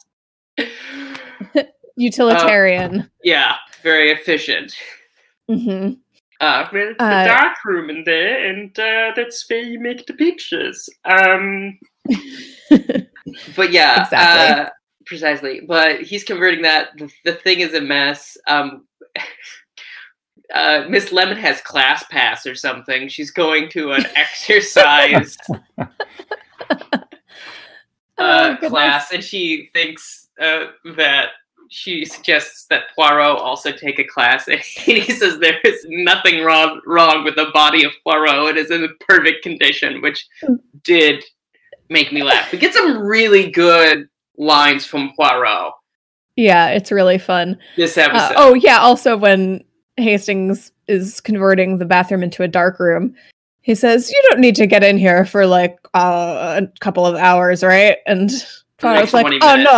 Utilitarian. 1.97 3.11
Yeah, 3.23 3.57
very 3.83 4.11
efficient. 4.11 4.75
hmm 5.49 5.93
Uh, 6.41 6.67
well, 6.73 6.89
it's 6.93 7.01
Uh, 7.03 7.25
a 7.25 7.29
dark 7.29 7.57
room 7.67 7.91
in 7.91 8.03
there, 8.05 8.47
and 8.49 8.79
uh, 8.79 9.13
that's 9.15 9.45
where 9.51 9.61
you 9.61 9.79
make 9.79 10.07
the 10.07 10.15
pictures. 10.15 10.89
Um, 11.05 11.79
but 13.57 13.71
yeah, 13.71 14.05
Exactly. 14.05 14.63
uh, 14.65 14.69
precisely. 15.05 15.61
But 15.67 16.01
he's 16.03 16.25
converting 16.25 16.63
that. 16.63 16.89
The, 16.97 17.11
the 17.27 17.35
thing 17.35 17.61
is 17.61 17.75
a 17.75 17.81
mess. 17.83 18.39
Um, 18.47 18.87
uh, 20.55 20.85
Miss 20.89 21.13
Lemon 21.13 21.37
has 21.37 21.61
class 21.61 22.05
pass 22.11 22.47
or 22.47 22.55
something. 22.55 23.09
She's 23.09 23.31
going 23.31 23.69
to 23.71 23.93
an 23.93 24.07
exercise 24.17 25.37
uh, 28.25 28.53
goodness. 28.55 28.71
class, 28.71 29.13
and 29.13 29.23
she 29.25 29.69
thinks 29.73 30.29
uh, 30.41 30.67
that 30.97 31.29
she 31.73 32.05
suggests 32.05 32.67
that 32.67 32.85
Poirot 32.97 33.39
also 33.39 33.71
take 33.73 33.99
a 33.99 34.05
class, 34.05 34.49
and 34.49 34.61
he 34.61 35.03
says 35.13 35.39
there 35.39 35.59
is 35.65 35.87
nothing 35.89 36.43
wrong 36.45 36.81
wrong 36.87 37.25
with 37.25 37.37
the 37.37 37.51
body 37.55 37.85
of 37.85 37.93
Poirot. 38.05 38.51
It 38.51 38.57
is 38.59 38.71
in 38.71 38.89
perfect 39.01 39.43
condition, 39.43 40.01
which 40.03 40.27
did 40.85 41.25
make 41.89 42.13
me 42.13 42.23
laugh. 42.23 42.51
We 42.53 42.59
get 42.59 42.75
some 42.75 42.99
really 42.99 43.51
good 43.51 44.09
lines 44.37 44.87
from 44.87 45.13
Poirot 45.17 45.73
Yeah, 46.37 46.69
it's 46.69 46.91
really 46.93 47.19
fun. 47.19 47.59
this 47.77 47.99
Uh, 47.99 48.03
episode. 48.03 48.35
oh 48.37 48.55
yeah, 48.55 48.79
also 48.79 49.17
when 49.17 49.63
Hastings 49.97 50.73
is 50.89 51.21
converting 51.21 51.79
the 51.79 51.85
bathroom 51.85 52.23
into 52.23 52.43
a 52.43 52.49
dark 52.49 52.81
room, 52.81 53.15
he 53.61 53.75
says, 53.75 54.11
"You 54.11 54.23
don't 54.31 54.41
need 54.41 54.57
to 54.57 54.67
get 54.67 54.83
in 54.83 54.97
here 54.99 55.25
for 55.25 55.47
like 55.47 55.77
uh, 55.95 56.61
a 56.63 56.67
couple 56.81 57.07
of 57.07 57.15
hours, 57.17 57.63
right?" 57.63 57.99
And 58.07 58.31
Poirot's 58.79 59.13
like, 59.15 59.25
20 59.27 59.39
"Oh 59.43 59.57
minutes." 59.57 59.71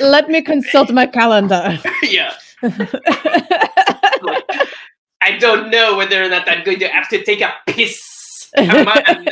no, 0.00 0.06
let 0.08 0.28
me 0.28 0.42
consult 0.42 0.90
my 0.92 1.06
calendar." 1.06 1.78
yeah. 2.02 2.34
I 5.22 5.36
don't 5.38 5.70
know 5.70 5.96
whether 5.96 6.22
or 6.24 6.28
not 6.28 6.48
I'm 6.48 6.64
going 6.64 6.78
to 6.80 6.88
have 6.88 7.08
to 7.10 7.22
take 7.24 7.40
a 7.42 7.52
piss. 7.66 8.00
Come 8.56 8.88
on. 8.88 9.28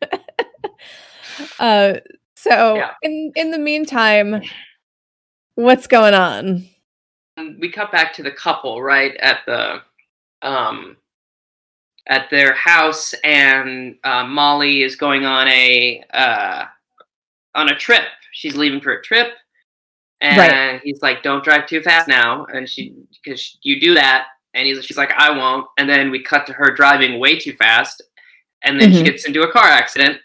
uh, 1.58 1.94
so 2.34 2.76
Yeah. 2.76 2.90
in 3.02 3.32
in 3.36 3.50
the 3.50 3.58
meantime, 3.58 4.42
what's 5.54 5.86
going 5.86 6.14
on? 6.14 6.66
we 7.58 7.70
cut 7.70 7.90
back 7.90 8.12
to 8.14 8.22
the 8.22 8.30
couple 8.30 8.82
right 8.82 9.16
at 9.16 9.38
the 9.46 9.80
um 10.42 10.96
at 12.08 12.28
their 12.30 12.52
house 12.54 13.14
and 13.24 13.96
uh, 14.04 14.24
molly 14.24 14.82
is 14.82 14.96
going 14.96 15.24
on 15.24 15.46
a 15.48 16.02
uh 16.12 16.64
on 17.54 17.68
a 17.68 17.76
trip 17.78 18.04
she's 18.32 18.56
leaving 18.56 18.80
for 18.80 18.92
a 18.94 19.02
trip 19.02 19.34
and 20.20 20.38
Right. 20.38 20.80
he's 20.82 21.00
like 21.02 21.22
don't 21.22 21.44
drive 21.44 21.66
too 21.66 21.80
fast 21.82 22.08
now 22.08 22.44
and 22.46 22.68
she 22.68 22.94
because 23.24 23.58
you 23.62 23.80
do 23.80 23.94
that 23.94 24.26
and 24.54 24.66
he's 24.66 24.84
she's 24.84 24.96
like 24.96 25.12
i 25.16 25.30
won't 25.30 25.66
and 25.78 25.88
then 25.88 26.10
we 26.10 26.22
cut 26.22 26.46
to 26.46 26.52
her 26.52 26.74
driving 26.74 27.18
way 27.20 27.38
too 27.38 27.54
fast 27.54 28.02
and 28.62 28.80
then 28.80 28.90
she 28.92 29.02
Mhm. 29.02 29.04
gets 29.04 29.24
into 29.26 29.42
a 29.42 29.50
car 29.52 29.64
accident 29.66 30.18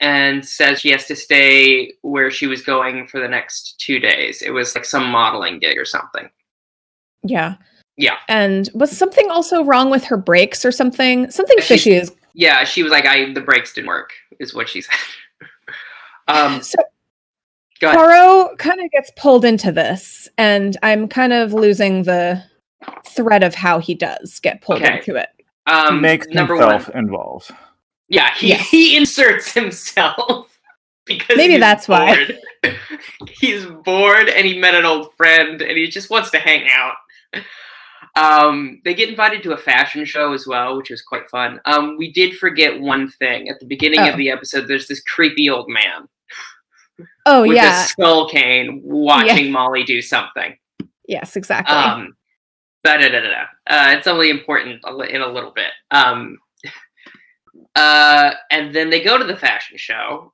and 0.00 0.46
says 0.46 0.80
she 0.80 0.90
has 0.90 1.06
to 1.06 1.16
stay 1.16 1.92
where 2.02 2.30
she 2.30 2.46
was 2.46 2.62
going 2.62 3.06
for 3.08 3.18
the 3.20 3.26
next 3.26 3.80
two 3.80 3.98
days. 3.98 4.42
It 4.42 4.50
was 4.50 4.72
like 4.76 4.84
some 4.84 5.10
modeling 5.10 5.58
gig 5.58 5.76
or 5.76 5.84
something. 5.84 6.30
Yeah. 7.24 7.56
Yeah. 7.98 8.16
And 8.28 8.70
was 8.74 8.96
something 8.96 9.28
also 9.30 9.62
wrong 9.64 9.90
with 9.90 10.04
her 10.04 10.16
brakes 10.16 10.64
or 10.64 10.72
something? 10.72 11.30
Something 11.30 11.56
she's- 11.58 11.68
fishy 11.68 11.92
is 11.92 12.12
Yeah, 12.32 12.64
she 12.64 12.82
was 12.82 12.90
like, 12.92 13.04
"I 13.04 13.32
the 13.34 13.40
brakes 13.42 13.74
didn't 13.74 13.88
work," 13.88 14.12
is 14.38 14.54
what 14.54 14.68
she 14.68 14.80
said. 14.82 14.94
um, 16.28 16.62
so 16.62 16.78
go 17.80 18.54
kind 18.58 18.80
of 18.80 18.90
gets 18.92 19.10
pulled 19.16 19.44
into 19.44 19.72
this, 19.72 20.28
and 20.38 20.76
I'm 20.82 21.08
kind 21.08 21.32
of 21.32 21.52
losing 21.52 22.04
the 22.04 22.42
thread 23.06 23.42
of 23.42 23.54
how 23.54 23.78
he 23.80 23.94
does 23.94 24.38
get 24.40 24.60
pulled 24.62 24.82
Okay. 24.82 24.98
into 24.98 25.16
it. 25.16 25.28
Um, 25.66 26.00
makes 26.00 26.26
number 26.28 26.54
himself 26.54 26.88
one, 26.88 26.98
involved. 26.98 27.50
yeah, 28.08 28.32
he 28.34 28.48
Yes. 28.48 28.68
he 28.68 28.96
inserts 28.96 29.52
himself 29.52 30.58
because 31.04 31.36
Maybe 31.36 31.54
he's 31.54 31.60
that's 31.60 31.88
why. 31.88 32.28
he's 33.28 33.66
bored 33.66 34.28
and 34.28 34.46
he 34.46 34.58
met 34.58 34.74
an 34.74 34.84
old 34.84 35.12
friend 35.16 35.60
and 35.60 35.76
he 35.76 35.88
just 35.88 36.08
wants 36.10 36.30
to 36.30 36.38
hang 36.38 36.68
out. 36.70 36.94
Um, 38.16 38.80
they 38.84 38.94
get 38.94 39.08
invited 39.08 39.42
to 39.44 39.52
a 39.52 39.56
fashion 39.56 40.04
show 40.04 40.32
as 40.32 40.46
well, 40.46 40.76
which 40.76 40.90
was 40.90 41.02
quite 41.02 41.28
fun. 41.30 41.60
Um, 41.64 41.96
we 41.96 42.12
did 42.12 42.36
forget 42.36 42.80
one 42.80 43.08
thing 43.08 43.48
at 43.48 43.60
the 43.60 43.66
beginning 43.66 44.00
Oh. 44.00 44.10
of 44.10 44.16
the 44.16 44.30
episode. 44.30 44.66
There's 44.66 44.88
this 44.88 45.02
creepy 45.02 45.48
old 45.48 45.68
man. 45.68 46.08
Oh 47.26 47.42
with 47.46 47.56
yeah. 47.56 47.84
a 47.84 47.86
skull 47.86 48.28
cane, 48.28 48.80
watching 48.82 49.52
Molly 49.52 49.84
do 49.84 50.02
something. 50.02 50.56
Yes, 51.06 51.36
exactly. 51.36 51.74
Um, 51.74 52.16
da 52.84 52.96
da 52.96 53.08
da. 53.08 53.20
da. 53.20 53.42
Uh, 53.68 53.96
it's 53.96 54.06
only 54.06 54.30
important 54.30 54.80
in 55.08 55.20
a 55.20 55.28
little 55.28 55.52
bit. 55.52 55.70
Um, 55.90 56.38
uh, 57.76 58.32
and 58.50 58.74
then 58.74 58.90
they 58.90 59.02
go 59.02 59.16
to 59.16 59.24
the 59.24 59.36
fashion 59.36 59.78
show, 59.78 60.32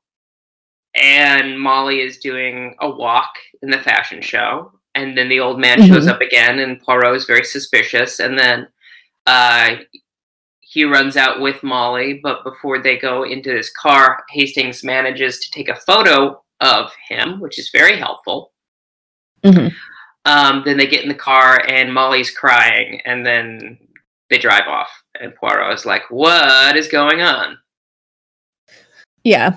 and 0.95 1.61
Molly 1.61 2.01
is 2.01 2.19
doing 2.19 2.77
a 2.81 2.89
walk 2.89 3.35
in 3.63 3.71
the 3.71 3.79
fashion 3.79 4.23
show, 4.23 4.73
and 4.95 5.17
then 5.17 5.29
the 5.29 5.41
old 5.41 5.59
man 5.59 5.87
shows 5.87 6.07
Mhm. 6.07 6.11
up 6.11 6.21
again, 6.21 6.59
and 6.59 6.81
Poirot 6.81 7.17
is 7.17 7.25
very 7.25 7.45
suspicious, 7.45 8.21
and 8.21 8.39
then 8.39 8.69
uh, 9.27 9.77
he 10.61 10.85
runs 10.85 11.17
out 11.17 11.41
with 11.41 11.63
Molly, 11.63 12.21
but 12.23 12.45
before 12.45 12.79
they 12.79 12.97
go 12.97 13.23
into 13.23 13.55
his 13.55 13.71
car, 13.71 14.25
Hastings 14.31 14.85
manages 14.85 15.39
to 15.41 15.51
take 15.51 15.69
a 15.69 15.77
photo 15.77 16.43
of 16.61 16.93
him, 17.09 17.41
which 17.41 17.59
is 17.59 17.71
very 17.71 17.97
helpful. 17.97 18.53
Mhm. 19.45 19.73
Um, 20.25 20.63
then 20.65 20.77
they 20.77 20.87
get 20.87 21.03
in 21.03 21.09
the 21.09 21.15
car 21.15 21.63
and 21.69 21.93
Molly's 21.93 22.31
crying, 22.31 23.01
and 23.05 23.25
then 23.25 23.79
they 24.31 24.39
drive 24.39 24.67
off. 24.67 24.91
And 25.21 25.35
Poirot 25.35 25.75
is 25.75 25.87
like, 25.87 26.11
"What 26.11 26.77
is 26.77 26.89
going 26.89 27.23
on?" 27.23 27.59
Yeah. 29.23 29.57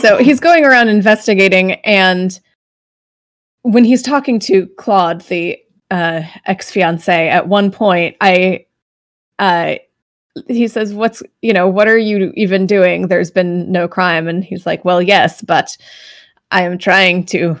So 0.00 0.18
he's 0.18 0.40
going 0.40 0.64
around 0.64 0.88
investigating, 0.88 1.74
and 1.84 2.38
when 3.72 3.84
he's 3.84 4.02
talking 4.02 4.38
to 4.40 4.66
Claude, 4.78 5.22
the 5.22 5.58
uh, 5.90 6.22
ex 6.46 6.70
fiance, 6.70 7.28
at 7.28 7.48
one 7.48 7.70
point, 7.70 8.16
I, 8.20 8.66
uh, 9.38 9.76
he 10.48 10.68
says, 10.68 10.92
"What's 10.94 11.22
you 11.42 11.52
know 11.52 11.68
what 11.68 11.88
are 11.88 11.98
you 11.98 12.32
even 12.36 12.66
doing? 12.66 13.08
There's 13.08 13.30
been 13.30 13.70
no 13.72 13.88
crime," 13.88 14.28
and 14.28 14.44
he's 14.44 14.66
like, 14.66 14.84
"Well, 14.84 15.00
yes, 15.00 15.42
but 15.42 15.76
I 16.50 16.62
am 16.62 16.78
trying 16.78 17.24
to." 17.26 17.60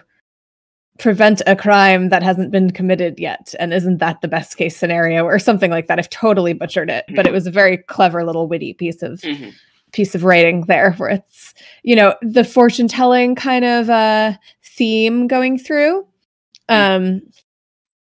prevent 0.98 1.42
a 1.46 1.54
crime 1.54 2.08
that 2.08 2.22
hasn't 2.22 2.50
been 2.50 2.70
committed 2.70 3.20
yet 3.20 3.54
and 3.60 3.74
isn't 3.74 3.98
that 3.98 4.18
the 4.22 4.28
best 4.28 4.56
case 4.56 4.74
scenario 4.74 5.24
or 5.24 5.38
something 5.38 5.70
like 5.70 5.88
that 5.88 5.98
i've 5.98 6.08
totally 6.08 6.54
butchered 6.54 6.88
it 6.88 7.04
but 7.14 7.26
it 7.26 7.32
was 7.34 7.46
a 7.46 7.50
very 7.50 7.76
clever 7.76 8.24
little 8.24 8.48
witty 8.48 8.72
piece 8.72 9.02
of 9.02 9.20
Mhm. 9.20 9.52
piece 9.92 10.14
of 10.14 10.24
writing 10.24 10.62
there 10.62 10.92
where 10.92 11.10
it's 11.10 11.52
you 11.82 11.94
know 11.94 12.14
the 12.22 12.44
fortune 12.44 12.88
telling 12.88 13.34
kind 13.34 13.62
of 13.66 13.90
uh 13.90 14.32
theme 14.76 15.26
going 15.26 15.58
through 15.58 16.06
um 16.68 17.20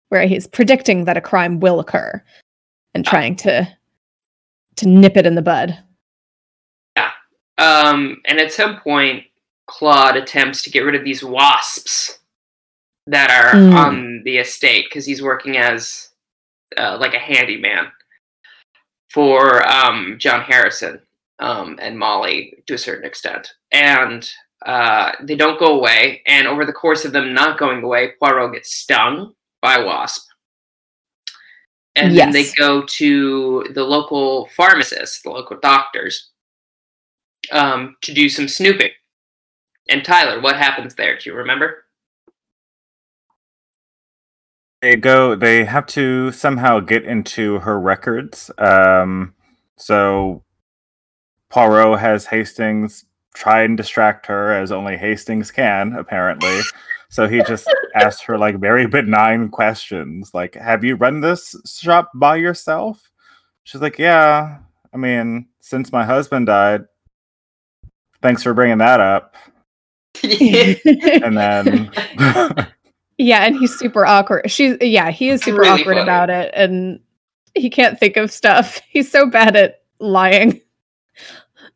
where 0.09 0.25
he's 0.27 0.47
predicting 0.47 1.05
that 1.05 1.17
a 1.17 1.21
crime 1.21 1.59
will 1.59 1.79
occur 1.79 2.23
and 2.93 3.05
trying 3.05 3.35
to 3.35 3.67
to 4.75 4.87
nip 4.87 5.17
it 5.17 5.25
in 5.25 5.35
the 5.35 5.41
bud 5.41 5.77
yeah 6.97 7.11
Um, 7.57 8.21
and 8.25 8.39
at 8.39 8.51
some 8.51 8.79
point, 8.79 9.25
Claude 9.67 10.17
attempts 10.17 10.63
to 10.63 10.69
get 10.71 10.81
rid 10.81 10.95
of 10.95 11.03
these 11.03 11.23
wasps 11.23 12.19
that 13.07 13.29
are 13.31 13.53
Mm. 13.55 13.73
on 13.75 14.21
the 14.25 14.37
estate 14.37 14.85
because 14.89 15.05
he's 15.05 15.21
working 15.21 15.57
as 15.57 16.09
uh, 16.77 16.97
like 16.99 17.13
a 17.13 17.19
handyman 17.19 17.91
for 19.09 19.65
um, 19.67 20.15
John 20.19 20.41
Harrison 20.41 20.99
um, 21.39 21.77
and 21.79 21.97
Molly 21.97 22.63
to 22.65 22.73
a 22.73 22.77
certain 22.77 23.05
extent. 23.05 23.53
And 23.71 24.29
uh, 24.65 25.11
they 25.21 25.35
don't 25.35 25.59
go 25.59 25.77
away. 25.77 26.21
And 26.25 26.47
over 26.47 26.65
the 26.65 26.73
course 26.73 27.05
of 27.05 27.11
them 27.11 27.33
not 27.33 27.57
going 27.57 27.83
away, 27.83 28.13
Poirot 28.19 28.53
gets 28.53 28.75
stung 28.75 29.33
by 29.61 29.75
a 29.75 29.85
wasp. 29.85 30.27
And 31.95 32.17
then 32.17 32.31
they 32.31 32.49
go 32.57 32.83
to 32.97 33.67
the 33.73 33.83
local 33.83 34.47
pharmacists, 34.55 35.21
the 35.21 35.29
local 35.29 35.57
doctors, 35.61 36.31
um, 37.51 37.97
to 38.01 38.13
do 38.13 38.29
some 38.29 38.47
snooping. 38.47 38.89
And 39.89 40.03
Tyler, 40.03 40.41
what 40.41 40.55
happens 40.55 40.95
there? 40.95 41.17
Do 41.17 41.29
you 41.29 41.35
remember? 41.35 41.85
They 44.81 44.95
go. 44.95 45.35
They 45.35 45.65
have 45.65 45.85
to 45.87 46.31
somehow 46.31 46.79
get 46.79 47.05
into 47.05 47.59
her 47.59 47.79
records. 47.79 48.49
Um, 48.57 49.35
so 49.77 50.43
Poirot 51.49 51.99
has 51.99 52.25
Hastings 52.25 53.05
try 53.33 53.63
and 53.63 53.75
distract 53.77 54.25
her 54.27 54.51
as 54.53 54.71
only 54.71 54.97
Hastings 54.97 55.51
can, 55.51 55.93
apparently. 55.93 56.59
So 57.09 57.27
he 57.27 57.41
just 57.43 57.67
asks 57.95 58.21
her 58.23 58.37
like 58.37 58.59
very 58.59 58.87
benign 58.87 59.49
questions, 59.49 60.33
like, 60.33 60.55
"Have 60.55 60.83
you 60.83 60.95
run 60.95 61.21
this 61.21 61.55
shop 61.65 62.11
by 62.15 62.35
yourself?" 62.37 63.11
She's 63.63 63.81
like, 63.81 63.99
"Yeah. 63.99 64.59
I 64.93 64.97
mean, 64.97 65.47
since 65.59 65.91
my 65.91 66.03
husband 66.05 66.47
died. 66.47 66.85
Thanks 68.21 68.43
for 68.43 68.53
bringing 68.53 68.77
that 68.79 68.99
up." 68.99 69.35
And 70.23 71.37
then 71.37 71.91
yeah 73.17 73.45
and 73.45 73.55
he's 73.57 73.77
super 73.77 74.05
awkward 74.05 74.49
she's 74.49 74.77
yeah 74.81 75.11
he 75.11 75.29
is 75.29 75.41
super 75.41 75.61
Really 75.61 75.81
awkward 75.81 75.93
funny. 75.95 76.01
about 76.01 76.29
it 76.29 76.51
and 76.55 76.99
he 77.55 77.69
can't 77.69 77.99
think 77.99 78.17
of 78.17 78.31
stuff 78.31 78.79
he's 78.89 79.09
so 79.11 79.25
bad 79.29 79.55
at 79.55 79.81
lying 79.99 80.61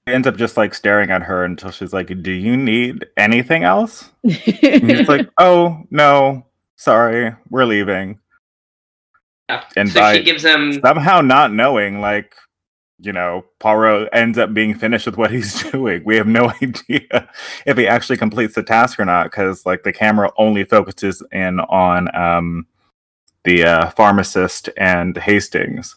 he 0.07 0.13
ends 0.13 0.27
up 0.27 0.37
just 0.37 0.57
like 0.57 0.73
staring 0.73 1.11
at 1.11 1.21
her 1.23 1.43
until 1.43 1.69
she's 1.71 1.93
like, 1.93 2.07
"Do 2.23 2.31
you 2.31 2.55
need 2.57 3.05
anything 3.17 3.63
else?" 3.63 4.09
And 4.23 4.89
he's 4.91 5.07
like, 5.07 5.29
"Oh 5.37 5.83
no, 5.91 6.45
sorry, 6.77 7.35
we're 7.49 7.65
leaving." 7.65 8.19
Yeah. 9.49 9.63
And 9.75 9.89
so 9.89 9.99
by- 9.99 10.17
she 10.17 10.23
gives 10.23 10.43
him 10.43 10.79
Somehow, 10.81 11.21
not 11.21 11.53
knowing, 11.53 12.01
like, 12.01 12.35
you 12.99 13.13
know, 13.13 13.45
Poirot 13.59 14.09
ends 14.11 14.37
up 14.37 14.53
being 14.53 14.73
finished 14.73 15.05
with 15.05 15.17
what 15.17 15.31
he's 15.31 15.63
doing. 15.71 16.03
We 16.05 16.15
have 16.17 16.27
no 16.27 16.49
idea 16.61 17.29
if 17.65 17.77
he 17.77 17.87
actually 17.87 18.17
completes 18.17 18.55
the 18.55 18.63
task 18.63 18.99
or 18.99 19.05
not, 19.05 19.25
because 19.25 19.65
like 19.65 19.83
the 19.83 19.93
camera 19.93 20.31
only 20.37 20.63
focuses 20.63 21.21
in 21.31 21.59
on 21.61 22.13
um, 22.15 22.65
the 23.43 23.63
uh, 23.63 23.89
pharmacist 23.91 24.69
and 24.77 25.17
Hastings. 25.17 25.95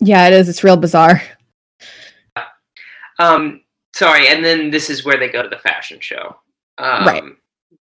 yeah 0.00 0.26
it 0.26 0.32
is 0.32 0.48
it's 0.48 0.64
real 0.64 0.76
bizarre 0.76 1.22
Um, 3.18 3.62
sorry, 3.94 4.28
and 4.28 4.44
then 4.44 4.70
this 4.70 4.90
is 4.90 5.04
where 5.04 5.18
they 5.18 5.28
go 5.28 5.42
to 5.42 5.48
the 5.48 5.58
fashion 5.58 5.98
show. 6.00 6.36
Um, 6.78 7.06
Right. 7.06 7.22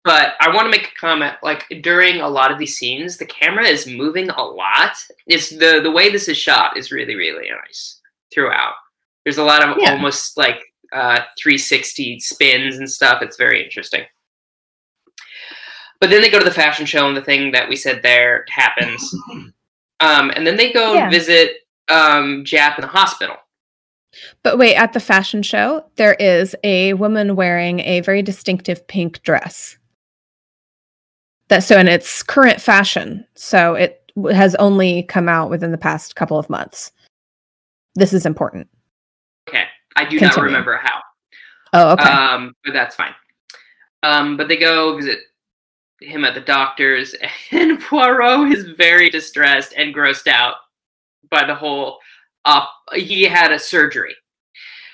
But 0.04 0.34
I 0.38 0.54
want 0.54 0.66
to 0.66 0.70
make 0.70 0.92
a 0.92 1.00
comment. 1.00 1.34
Like 1.42 1.64
during 1.82 2.20
a 2.20 2.28
lot 2.28 2.52
of 2.52 2.58
these 2.60 2.76
scenes, 2.76 3.16
the 3.16 3.26
camera 3.26 3.64
is 3.66 3.88
moving 3.88 4.30
a 4.30 4.40
lot. 4.40 4.92
It's 5.26 5.50
the 5.50 5.80
the 5.82 5.90
way 5.90 6.10
this 6.10 6.28
is 6.28 6.36
shot 6.38 6.76
is 6.76 6.92
really 6.92 7.16
really 7.16 7.50
nice 7.50 8.00
throughout. 8.32 8.74
There's 9.24 9.38
a 9.38 9.42
lot 9.42 9.64
of 9.68 9.76
Yeah. 9.80 9.90
almost 9.94 10.36
like 10.36 10.60
uh, 10.92 11.22
360 11.42 12.20
spins 12.20 12.76
and 12.76 12.88
stuff. 12.88 13.20
It's 13.20 13.36
very 13.36 13.64
interesting. 13.64 14.04
But 16.00 16.10
then 16.10 16.20
they 16.22 16.30
go 16.30 16.38
to 16.38 16.44
the 16.44 16.50
fashion 16.52 16.86
show, 16.86 17.08
and 17.08 17.16
the 17.16 17.22
thing 17.22 17.50
that 17.52 17.68
we 17.68 17.74
said 17.74 18.00
there 18.02 18.44
happens. 18.48 19.12
um, 20.00 20.30
and 20.36 20.46
then 20.46 20.56
they 20.56 20.72
go 20.72 20.94
Yeah. 20.94 21.10
visit 21.10 21.66
um, 21.88 22.44
Japp 22.44 22.76
in 22.78 22.82
the 22.82 22.86
hospital. 22.88 23.36
But 24.42 24.58
wait 24.58 24.74
at 24.76 24.92
the 24.92 25.00
fashion 25.00 25.42
show 25.42 25.84
there 25.96 26.14
is 26.14 26.54
a 26.64 26.92
woman 26.94 27.36
wearing 27.36 27.80
a 27.80 28.00
very 28.00 28.22
distinctive 28.22 28.86
pink 28.88 29.22
dress 29.22 29.76
that 31.48 31.62
so 31.62 31.78
in 31.78 31.88
its 31.88 32.22
current 32.22 32.60
fashion 32.60 33.26
so 33.34 33.74
it 33.74 34.02
has 34.32 34.54
only 34.56 35.02
come 35.04 35.28
out 35.28 35.50
within 35.50 35.72
the 35.72 35.78
past 35.78 36.16
couple 36.16 36.38
of 36.38 36.50
months 36.50 36.92
this 37.94 38.12
is 38.12 38.26
important 38.26 38.68
Okay, 39.48 39.64
I 39.94 40.04
do 40.04 40.18
not 40.18 40.36
remember 40.36 40.76
how. 40.82 41.00
oh 41.72 41.92
okay 41.92 42.10
Um, 42.10 42.54
but 42.64 42.72
that's 42.72 42.96
fine. 42.96 43.14
Um, 44.02 44.36
but 44.36 44.48
they 44.48 44.56
go 44.56 44.96
visit 44.96 45.20
him 46.00 46.24
at 46.24 46.34
the 46.34 46.40
doctor's, 46.40 47.14
and 47.52 47.80
Poirot 47.80 48.52
is 48.52 48.70
very 48.76 49.08
distressed 49.08 49.72
and 49.76 49.94
grossed 49.94 50.26
out 50.26 50.56
by 51.30 51.44
the 51.46 51.54
whole. 51.54 51.98
Op- 52.46 52.70
he 52.94 53.24
had 53.24 53.52
a 53.52 53.58
surgery, 53.58 54.14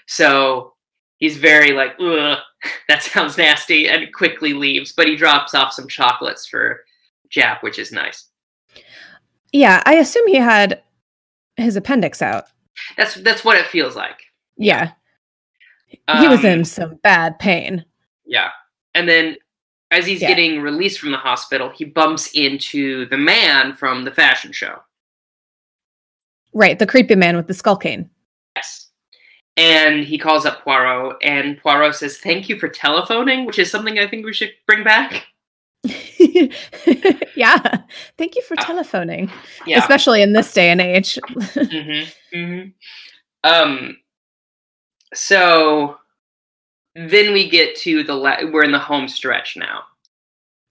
so 0.07 0.75
he's 1.19 1.37
very 1.37 1.73
like, 1.73 1.93
Ugh, 2.01 2.39
that 2.89 3.03
sounds 3.03 3.39
nasty, 3.39 3.89
and 3.89 4.13
quickly 4.13 4.53
leaves. 4.55 4.93
But 4.93 5.07
he 5.07 5.17
drops 5.17 5.55
off 5.55 5.73
some 5.73 5.87
chocolates 5.89 6.47
for 6.47 6.81
Japp, 7.31 7.63
which 7.63 7.79
is 7.79 7.93
nice. 7.93 8.27
Yeah, 9.53 9.83
I 9.87 9.95
assume 9.95 10.27
he 10.29 10.37
had 10.37 10.83
his 11.57 11.77
appendix 11.77 12.23
out. 12.23 12.45
That's 12.97 13.15
that's 13.17 13.45
what 13.45 13.59
it 13.59 13.67
feels 13.67 13.95
like. 13.95 14.19
Yeah. 14.57 14.93
he 15.89 16.29
was 16.29 16.41
Um, 16.41 16.47
in 16.47 16.65
some 16.65 16.95
bad 17.03 17.39
pain. 17.39 17.85
Yeah. 18.25 18.51
And 18.95 19.07
then 19.09 19.37
as 19.91 20.07
he's 20.07 20.23
Yeah. 20.23 20.29
getting 20.29 20.61
released 20.63 20.99
from 21.01 21.11
the 21.11 21.19
hospital, 21.19 21.69
he 21.71 21.85
bumps 21.85 22.33
into 22.33 23.07
the 23.11 23.19
man 23.19 23.75
from 23.75 24.05
the 24.05 24.11
fashion 24.11 24.53
show. 24.53 24.81
Right, 26.55 26.79
the 26.79 26.87
creepy 26.87 27.15
man 27.15 27.37
with 27.37 27.47
the 27.47 27.55
skull 27.55 27.77
cane. 27.77 28.11
Yes. 28.57 28.89
And 29.57 30.05
he 30.05 30.19
calls 30.19 30.47
up 30.47 30.63
Poirot, 30.65 31.17
and 31.23 31.59
Poirot 31.59 31.95
says, 31.95 32.19
Thank 32.19 32.49
you 32.49 32.59
for 32.59 32.69
telephoning, 32.69 33.45
which 33.47 33.59
is 33.59 33.71
something 33.71 33.99
I 33.99 34.07
think 34.07 34.25
we 34.25 34.33
should 34.33 34.53
bring 34.67 34.83
back. 34.85 35.27
yeah. 37.37 37.59
Thank 38.19 38.37
you 38.37 38.43
for 38.43 38.55
Ah. 38.59 38.63
telephoning, 38.65 39.31
Yeah. 39.67 39.79
especially 39.79 40.23
in 40.23 40.33
this 40.33 40.53
day 40.53 40.71
and 40.71 40.81
age. 40.81 41.19
hmm 41.55 42.03
hmm 42.33 42.61
Um, 43.45 43.97
so 45.15 45.97
then 46.95 47.33
we 47.33 47.49
get 47.49 47.77
to 47.77 48.03
the 48.05 48.15
la- 48.15 48.45
we're 48.51 48.65
in 48.65 48.73
the 48.73 48.79
home 48.79 49.09
stretch 49.09 49.57
now. 49.57 49.83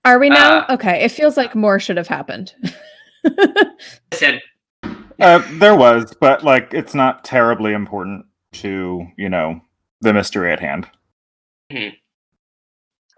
Are 0.06 0.18
we 0.18 0.30
now? 0.30 0.60
Uh, 0.62 0.74
okay. 0.74 1.04
It 1.04 1.10
feels 1.12 1.38
like 1.38 1.54
more 1.56 1.80
should 1.80 1.98
have 1.98 2.08
happened. 2.08 2.56
Listen, 4.12 4.40
Uh, 5.22 5.42
there 5.60 5.76
was, 5.76 6.14
but 6.20 6.44
like 6.44 6.74
it's 6.74 6.94
not 6.96 7.24
terribly 7.24 7.74
important 7.74 8.26
to 8.54 9.06
you 9.18 9.30
know 9.30 9.62
the 10.02 10.14
mystery 10.14 10.52
at 10.52 10.60
hand. 10.60 10.90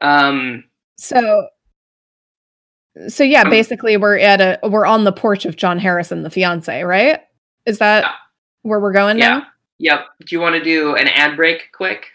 um, 0.01 0.63
so 0.97 1.47
so 3.07 3.23
yeah, 3.23 3.41
Um, 3.43 3.49
basically 3.49 3.97
we're 3.97 4.17
at 4.19 4.41
a 4.41 4.59
we're 4.67 4.85
on 4.85 5.03
the 5.03 5.11
porch 5.11 5.45
of 5.45 5.55
John 5.55 5.79
Harrison, 5.79 6.21
the 6.23 6.29
fiance, 6.29 6.83
right? 6.83 7.21
Is 7.65 7.79
that 7.79 8.03
Yeah. 8.03 8.11
where 8.63 8.79
we're 8.79 8.91
going 8.93 9.17
yeah, 9.17 9.39
now? 9.39 9.47
yep. 9.79 10.05
Do 10.19 10.35
you 10.35 10.41
want 10.41 10.55
to 10.55 10.63
do 10.63 10.95
an 10.95 11.07
ad 11.07 11.35
break 11.35 11.71
quick? 11.71 12.07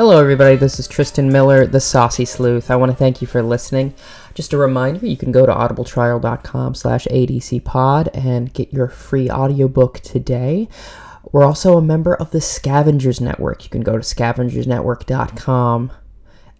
Hello, 0.00 0.18
everybody. 0.18 0.56
This 0.56 0.80
is 0.80 0.88
Tristan 0.88 1.30
Miller, 1.30 1.66
the 1.66 1.78
Saucy 1.78 2.24
Sleuth. 2.24 2.70
I 2.70 2.76
want 2.76 2.90
to 2.90 2.96
thank 2.96 3.20
you 3.20 3.26
for 3.26 3.42
listening. 3.42 3.92
Just 4.32 4.54
a 4.54 4.56
reminder, 4.56 5.04
you 5.04 5.18
can 5.18 5.30
go 5.30 5.44
to 5.44 5.52
audibletrial.com 5.52 6.74
slash 6.74 7.06
adcpod 7.08 8.08
and 8.14 8.50
get 8.54 8.72
your 8.72 8.88
free 8.88 9.28
audiobook 9.28 10.00
today. 10.00 10.70
We're 11.32 11.44
also 11.44 11.76
a 11.76 11.82
member 11.82 12.14
of 12.14 12.30
the 12.30 12.40
Scavengers 12.40 13.20
Network. 13.20 13.62
You 13.62 13.68
can 13.68 13.82
go 13.82 13.92
to 13.92 13.98
scavengersnetwork.com 13.98 15.92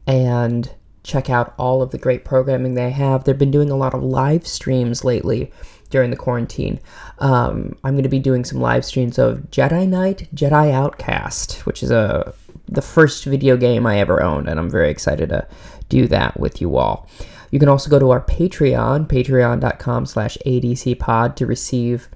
and 0.07 0.75
check 1.03 1.31
out 1.31 1.55
all 1.57 1.81
of 1.81 1.93
the 1.93 1.99
great 1.99 2.27
programming 2.27 2.75
they 2.75 2.91
have. 2.91 3.25
They've 3.25 3.39
been 3.39 3.51
doing 3.51 3.71
a 3.71 3.77
lot 3.77 3.95
of 3.95 4.03
live 4.03 4.47
streams 4.47 5.03
lately 5.03 5.51
during 5.89 6.11
the 6.11 6.17
quarantine. 6.17 6.79
Um, 7.21 7.79
I'm 7.85 7.95
going 7.95 8.03
to 8.03 8.11
be 8.11 8.19
doing 8.19 8.45
some 8.45 8.61
live 8.61 8.85
streams 8.85 9.19
of 9.19 9.51
Jedi 9.51 9.89
Knight, 9.89 10.29
Jedi 10.35 10.71
Outcast, 10.71 11.65
which 11.65 11.83
is 11.83 11.91
a 11.91 12.35
the 12.71 12.83
first 12.83 13.25
video 13.25 13.57
game 13.57 13.87
I 13.87 13.99
ever 13.99 14.23
owned, 14.23 14.49
and 14.49 14.59
I'm 14.59 14.71
very 14.71 14.91
excited 14.91 15.31
to 15.31 15.47
do 15.89 16.07
that 16.09 16.39
with 16.39 16.61
you 16.61 16.77
all. 16.77 17.09
You 17.51 17.59
can 17.59 17.69
also 17.69 17.91
go 17.91 17.99
to 17.99 18.11
our 18.11 18.21
Patreon, 18.21 19.09
patreon.com 19.09 20.07
slash 20.07 20.39
adcpod 20.47 21.35
to 21.37 21.47
receive 21.47 22.09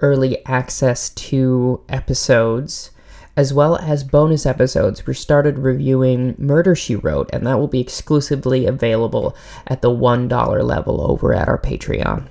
early 0.00 0.44
access 0.46 1.10
to 1.10 1.82
episodes 1.88 2.90
as 3.36 3.54
well 3.54 3.76
as 3.76 4.04
bonus 4.04 4.44
episodes. 4.44 5.06
We 5.06 5.14
started 5.14 5.58
reviewing 5.58 6.34
Murder 6.36 6.74
She 6.74 6.96
Wrote, 6.96 7.30
and 7.32 7.46
that 7.46 7.58
will 7.58 7.68
be 7.68 7.80
exclusively 7.80 8.66
available 8.66 9.36
at 9.66 9.82
the 9.82 9.90
$1 9.90 10.64
level 10.64 11.10
over 11.10 11.32
at 11.32 11.48
our 11.48 11.58
Patreon. 11.58 12.28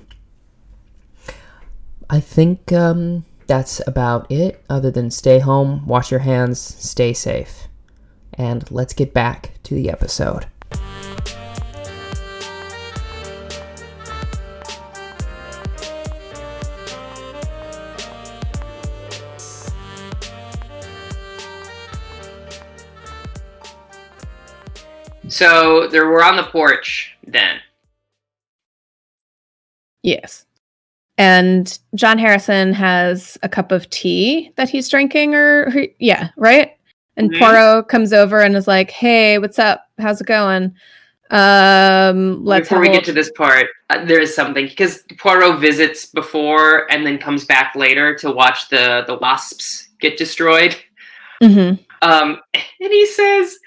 I 2.08 2.20
think 2.20 2.72
um, 2.72 3.24
that's 3.46 3.80
about 3.86 4.30
it, 4.30 4.62
other 4.68 4.90
than 4.90 5.10
stay 5.10 5.38
home, 5.38 5.86
wash 5.86 6.10
your 6.10 6.20
hands, 6.20 6.60
stay 6.60 7.12
safe. 7.12 7.66
And 8.34 8.70
let's 8.70 8.92
get 8.92 9.12
back 9.12 9.52
to 9.64 9.74
the 9.74 9.90
episode. 9.90 10.46
So 25.28 25.86
there 25.88 26.10
we're 26.10 26.22
on 26.22 26.36
the 26.36 26.42
porch 26.42 27.16
then. 27.26 27.60
Yes. 30.02 30.44
And 31.16 31.78
John 31.94 32.18
Harrison 32.18 32.72
has 32.72 33.38
a 33.42 33.48
cup 33.48 33.72
of 33.72 33.88
tea 33.90 34.52
that 34.56 34.68
he's 34.68 34.88
drinking, 34.88 35.34
or 35.34 35.86
yeah, 35.98 36.30
right? 36.36 36.76
And 37.16 37.30
Mhm. 37.32 37.38
Poirot 37.38 37.88
comes 37.88 38.12
over 38.12 38.40
and 38.40 38.56
is 38.56 38.66
like, 38.68 38.90
"Hey, 38.90 39.38
what's 39.38 39.58
up? 39.58 39.84
How's 39.98 40.20
it 40.20 40.26
going? 40.26 40.74
Um, 41.30 42.44
let's 42.44 42.68
Before 42.68 42.80
we 42.80 42.88
get 42.88 43.04
to 43.04 43.12
this 43.12 43.30
part, 43.36 43.66
uh, 43.90 44.04
there 44.04 44.20
is 44.20 44.34
something 44.34 44.66
because 44.66 45.04
Poirot 45.18 45.60
visits 45.60 46.06
before 46.06 46.90
and 46.90 47.06
then 47.06 47.18
comes 47.18 47.44
back 47.44 47.74
later 47.76 48.14
to 48.16 48.30
watch 48.32 48.68
the 48.68 49.04
the 49.06 49.14
wasps 49.16 49.88
get 50.00 50.16
destroyed. 50.16 50.76
Mhm. 51.42 51.78
Um, 52.02 52.40
and 52.52 52.64
he 52.92 53.06
says, 53.06 53.58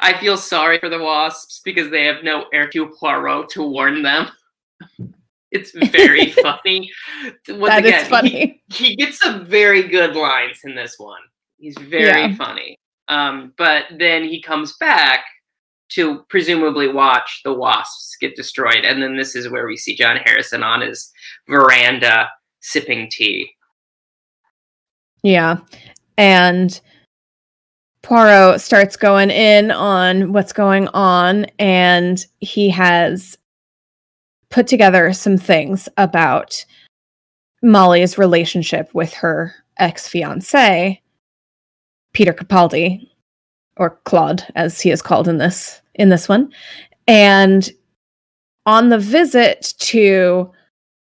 "I 0.00 0.14
feel 0.18 0.36
sorry 0.36 0.78
for 0.78 0.88
the 0.88 0.98
wasps 0.98 1.60
because 1.64 1.90
they 1.90 2.04
have 2.06 2.22
no 2.22 2.46
Hercule 2.52 2.88
Poirot 2.98 3.48
to 3.50 3.62
warn 3.62 4.02
them." 4.02 4.30
It's 5.52 5.72
very 5.72 6.30
funny. 6.42 6.90
Once 7.48 7.70
That 7.74 7.84
is 7.84 7.88
again, 7.90 8.04
he- 8.04 8.10
funny. 8.10 8.62
he 8.72 8.96
gets 8.96 9.18
some 9.18 9.44
very 9.44 9.82
good 9.84 10.14
lines 10.16 10.60
in 10.64 10.74
this 10.74 10.98
one. 10.98 11.20
He's 11.58 11.76
very 11.78 12.22
Yeah. 12.30 12.34
funny. 12.36 12.78
Um, 13.08 13.52
but 13.56 13.84
then 13.98 14.24
he 14.24 14.42
comes 14.42 14.76
back 14.78 15.24
to 15.88 16.24
presumably 16.28 16.88
watch 16.88 17.40
the 17.44 17.54
wasps 17.54 18.16
get 18.20 18.34
destroyed, 18.34 18.84
and 18.84 19.00
then 19.02 19.16
this 19.16 19.36
is 19.36 19.48
where 19.48 19.66
we 19.66 19.76
see 19.76 19.94
John 19.94 20.16
Harrison 20.16 20.62
on 20.62 20.80
his 20.80 21.12
veranda 21.48 22.28
sipping 22.60 23.08
tea. 23.10 23.52
Yeah. 25.22 25.58
And 26.18 26.80
Poirot 28.02 28.60
starts 28.60 28.96
going 28.96 29.30
in 29.30 29.70
on 29.70 30.32
what's 30.32 30.52
going 30.52 30.88
on, 30.88 31.46
and 31.58 32.24
he 32.40 32.70
has 32.70 33.38
put 34.50 34.66
together 34.66 35.12
some 35.12 35.36
things 35.36 35.88
about 35.96 36.64
Molly's 37.62 38.18
relationship 38.18 38.92
with 38.94 39.12
her 39.14 39.54
ex 39.78 40.08
fiance, 40.08 41.00
Peter 42.16 42.32
Capaldi, 42.32 43.06
or 43.76 44.00
Claude, 44.04 44.42
as 44.54 44.80
he 44.80 44.90
is 44.90 45.02
called 45.02 45.28
in 45.28 45.36
this 45.36 45.82
in 45.96 46.08
this 46.08 46.30
one. 46.30 46.50
And 47.06 47.70
on 48.64 48.88
the 48.88 48.98
visit 48.98 49.74
to 49.80 50.50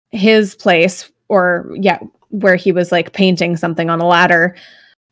his 0.09 0.55
place, 0.55 1.11
or 1.29 1.71
yeah, 1.79 1.99
where 2.29 2.55
he 2.55 2.71
was 2.71 2.91
like 2.91 3.13
painting 3.13 3.57
something 3.57 3.91
on 3.91 4.01
a 4.01 4.07
ladder, 4.07 4.55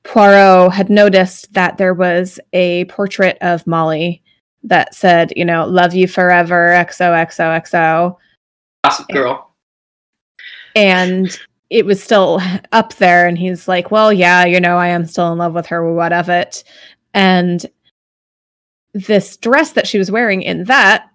Poirot 0.04 0.74
had 0.74 0.89
noticed 0.89 1.54
that 1.54 1.78
there 1.78 1.93
was 1.93 2.39
a 2.52 2.86
portrait 2.86 3.38
of 3.41 3.67
Molly 3.67 4.24
that 4.63 4.95
said, 4.95 5.34
you 5.36 5.45
know, 5.45 5.67
love 5.67 5.93
you 5.93 6.08
forever, 6.08 6.69
XOXOXO. 6.69 8.17
Gossip 8.84 9.08
Girl. 9.10 9.54
And 10.76 11.39
it 11.69 11.86
was 11.86 12.01
still 12.01 12.41
up 12.71 12.93
there. 12.95 13.28
And 13.28 13.38
he's 13.38 13.67
like, 13.67 13.91
well, 13.91 14.13
yeah, 14.13 14.45
you 14.45 14.60
know, 14.60 14.78
I 14.78 14.88
am 14.88 15.06
still 15.06 15.32
in 15.32 15.38
love 15.38 15.54
with 15.54 15.65
her, 15.67 15.91
what 15.91 16.13
of 16.13 16.30
it. 16.30 16.63
And 17.13 17.65
this 18.93 19.38
dress 19.38 19.73
that 19.73 19.88
she 19.88 19.97
was 19.97 20.12
wearing 20.12 20.41
in 20.41 20.65
that 20.65 21.10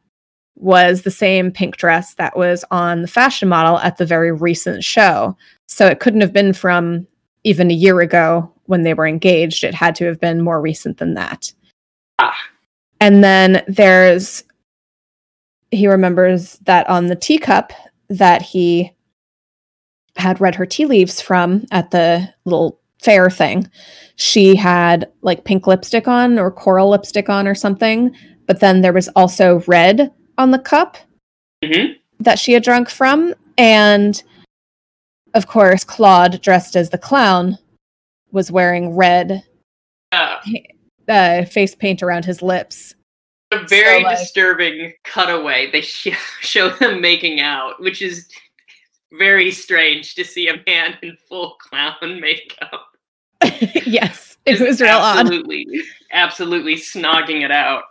was 0.56 1.02
the 1.02 1.10
same 1.10 1.50
pink 1.50 1.76
dress 1.76 2.14
that 2.14 2.36
was 2.36 2.64
on 2.70 3.02
the 3.02 3.08
fashion 3.08 3.48
model 3.48 3.78
at 3.78 3.96
the 3.96 4.04
very 4.04 4.32
recent 4.32 4.84
show. 4.84 5.36
So 5.68 5.86
it 5.86 6.00
couldn't 6.00 6.20
have 6.20 6.32
been 6.32 6.52
from 6.52 7.06
even 7.44 7.70
a 7.70 7.74
year 7.74 8.00
ago 8.00 8.52
when 8.66 8.82
they 8.82 8.92
were 8.92 9.06
engaged. 9.06 9.64
It 9.64 9.74
had 9.74 9.94
to 9.96 10.04
have 10.04 10.20
been 10.20 10.42
more 10.42 10.60
recent 10.60 10.98
than 10.98 11.14
that. 11.14 11.52
Ah. 12.18 12.36
And 13.00 13.24
then 13.24 13.64
there's, 13.66 14.44
he 15.70 15.86
remembers 15.88 16.58
that 16.64 16.86
on 16.90 17.06
the 17.06 17.16
teacup 17.16 17.72
that 18.08 18.42
he 18.42 18.92
had 20.16 20.40
read 20.40 20.54
her 20.54 20.66
tea 20.66 20.86
leaves 20.86 21.20
from 21.20 21.64
at 21.70 21.90
the 21.90 22.28
little 22.44 22.78
fair 23.02 23.30
thing, 23.30 23.68
she 24.16 24.54
had 24.56 25.10
like 25.22 25.44
pink 25.44 25.66
lipstick 25.66 26.06
on 26.08 26.38
or 26.38 26.50
coral 26.50 26.90
lipstick 26.90 27.28
on 27.28 27.46
or 27.48 27.54
something. 27.54 28.14
But 28.46 28.60
then 28.60 28.80
there 28.82 28.92
was 28.92 29.08
also 29.16 29.60
red 29.66 30.12
on 30.38 30.50
the 30.50 30.58
cup 30.58 30.96
hmm 31.64 31.92
that 32.18 32.38
she 32.38 32.52
had 32.52 32.62
drunk 32.62 32.90
from. 32.90 33.34
And 33.56 34.22
of 35.34 35.46
course, 35.46 35.84
Claude, 35.84 36.40
dressed 36.42 36.76
as 36.76 36.90
the 36.90 36.98
clown, 36.98 37.56
was 38.32 38.50
wearing 38.52 38.94
red 38.96 39.42
Uh, 40.12 40.36
uh, 41.08 41.44
face 41.44 41.74
paint 41.74 42.02
around 42.02 42.24
his 42.24 42.42
lips. 42.42 42.94
a 43.52 43.58
very 43.66 44.00
So, 44.02 44.06
like- 44.06 44.18
disturbing 44.18 44.92
cutaway. 45.04 45.70
They 45.70 45.80
sh- 45.80 46.08
show 46.40 46.68
them 46.70 47.00
making 47.00 47.40
out, 47.40 47.80
which 47.80 48.02
is 48.02 48.28
very 49.12 49.50
strange 49.50 50.14
to 50.14 50.24
see 50.24 50.48
a 50.48 50.62
man 50.66 50.96
in 51.02 51.16
full 51.28 51.56
clown 51.60 52.20
makeup. 52.20 52.88
yes, 53.86 54.36
it 54.46 54.52
Just 54.58 54.62
was 54.62 54.80
real 54.80 54.98
odd. 54.98 55.20
absolutely, 55.20 55.66
absolutely 56.12 56.76
snogging 56.76 57.42
it 57.42 57.50
out. 57.50 57.84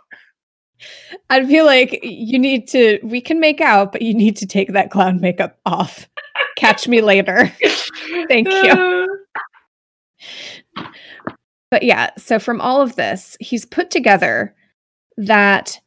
I 1.28 1.44
feel 1.44 1.66
like 1.66 2.00
you 2.02 2.38
need 2.38 2.66
to, 2.68 2.98
we 3.02 3.20
can 3.20 3.38
make 3.38 3.60
out, 3.60 3.92
but 3.92 4.02
you 4.02 4.14
need 4.14 4.36
to 4.38 4.46
take 4.46 4.72
that 4.72 4.90
clown 4.90 5.20
makeup 5.20 5.58
off. 5.66 6.08
Catch 6.56 6.88
me 6.88 7.00
later. 7.02 7.52
Thank 8.28 8.48
you. 8.48 9.26
But 11.70 11.82
yeah, 11.82 12.10
so 12.16 12.38
from 12.38 12.60
all 12.60 12.80
of 12.80 12.96
this, 12.96 13.36
he's 13.40 13.64
put 13.64 13.90
together 13.90 14.54
that 15.16 15.78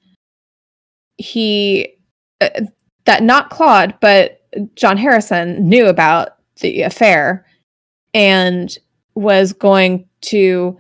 he 1.18 1.96
uh, 2.42 2.50
that 3.06 3.24
not 3.24 3.50
Claude, 3.50 3.96
but 4.00 4.43
John 4.76 4.98
Harrison 4.98 5.68
knew 5.68 5.88
about 5.88 6.38
the 6.60 6.82
affair 6.84 7.46
and 8.14 8.76
was 9.16 9.54
going 9.54 10.08
to 10.22 10.78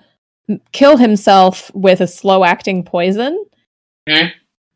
kill 0.72 0.98
himself 0.98 1.72
with 1.74 2.02
a 2.02 2.08
slow 2.08 2.44
acting 2.44 2.84
poison 2.84 3.44
Hmm. 4.10 4.28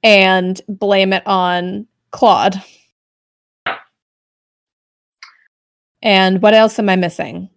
and 0.03 0.61
blame 0.69 1.11
it 1.13 1.23
on 1.27 1.87
Claude. 2.11 2.61
And 6.01 6.41
what 6.41 6.53
else 6.53 6.79
am 6.79 6.89
I 6.89 6.95
missing 6.95 7.49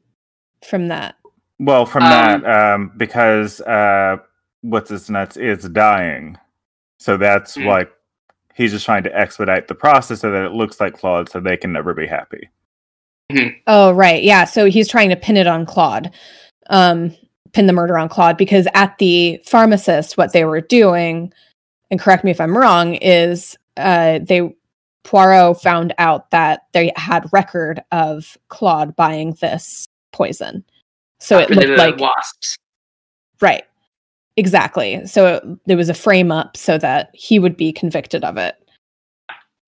from 0.66 0.88
that? 0.88 1.14
Well, 1.59 1.85
from 1.87 2.03
Um, 2.05 2.11
that, 2.11 2.44
um, 2.74 2.92
because 2.96 3.61
uh, 3.62 4.16
what's 4.62 4.90
his 4.90 5.11
nuts 5.11 5.37
is 5.37 5.68
dying, 5.68 6.38
so 6.98 7.16
that's 7.16 7.55
Hmm. 7.55 7.66
like 7.66 7.92
he's 8.60 8.72
just 8.72 8.84
trying 8.84 9.02
to 9.02 9.18
expedite 9.18 9.68
the 9.68 9.74
process 9.74 10.20
so 10.20 10.30
that 10.30 10.44
it 10.44 10.52
looks 10.52 10.80
like 10.80 10.92
Claude, 10.92 11.30
so 11.30 11.40
they 11.40 11.56
can 11.56 11.72
never 11.72 11.94
be 11.94 12.06
happy. 12.06 12.50
Oh, 13.66 13.92
right. 13.92 14.22
Yeah. 14.22 14.44
So 14.44 14.66
he's 14.66 14.86
trying 14.86 15.08
to 15.08 15.16
pin 15.16 15.38
it 15.38 15.46
on 15.46 15.64
Claude, 15.64 16.12
um, 16.68 17.16
pin 17.52 17.66
the 17.66 17.72
murder 17.72 17.96
on 17.96 18.10
Claude, 18.10 18.36
because 18.36 18.68
at 18.74 18.98
the 18.98 19.40
pharmacist, 19.46 20.18
what 20.18 20.34
they 20.34 20.44
were 20.44 20.60
doing, 20.60 21.32
and 21.90 21.98
correct 21.98 22.22
me 22.22 22.32
if 22.32 22.40
I'm 22.40 22.56
wrong, 22.56 22.96
is 22.96 23.56
uh, 23.78 24.18
they 24.22 24.54
Poirot 25.04 25.62
found 25.62 25.94
out 25.96 26.30
that 26.30 26.66
they 26.72 26.92
had 26.96 27.32
record 27.32 27.82
of 27.92 28.36
Claude 28.48 28.94
buying 28.94 29.36
this 29.40 29.86
poison. 30.12 30.64
So 31.18 31.38
it 31.38 31.48
looked 31.48 31.78
like 31.78 31.98
wasps. 31.98 32.58
right, 33.40 33.62
exactly. 34.36 35.06
So 35.06 35.34
it, 35.34 35.44
there 35.66 35.76
was 35.76 35.88
a 35.88 35.94
frame 35.94 36.30
up 36.32 36.56
so 36.56 36.78
that 36.78 37.10
he 37.14 37.38
would 37.38 37.56
be 37.56 37.72
convicted 37.72 38.24
of 38.24 38.36
it. 38.36 38.56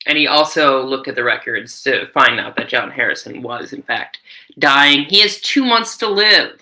And 0.06 0.18
he 0.18 0.26
also 0.26 0.84
looked 0.84 1.06
at 1.06 1.14
the 1.14 1.22
records 1.22 1.80
to 1.82 2.06
find 2.12 2.40
out 2.40 2.56
that 2.56 2.68
John 2.68 2.90
Harrison 2.90 3.40
was, 3.40 3.72
in 3.72 3.82
fact, 3.82 4.18
dying. 4.58 5.04
He 5.04 5.20
has 5.20 5.40
two 5.40 5.64
months 5.64 5.96
to 5.98 6.08
live, 6.08 6.60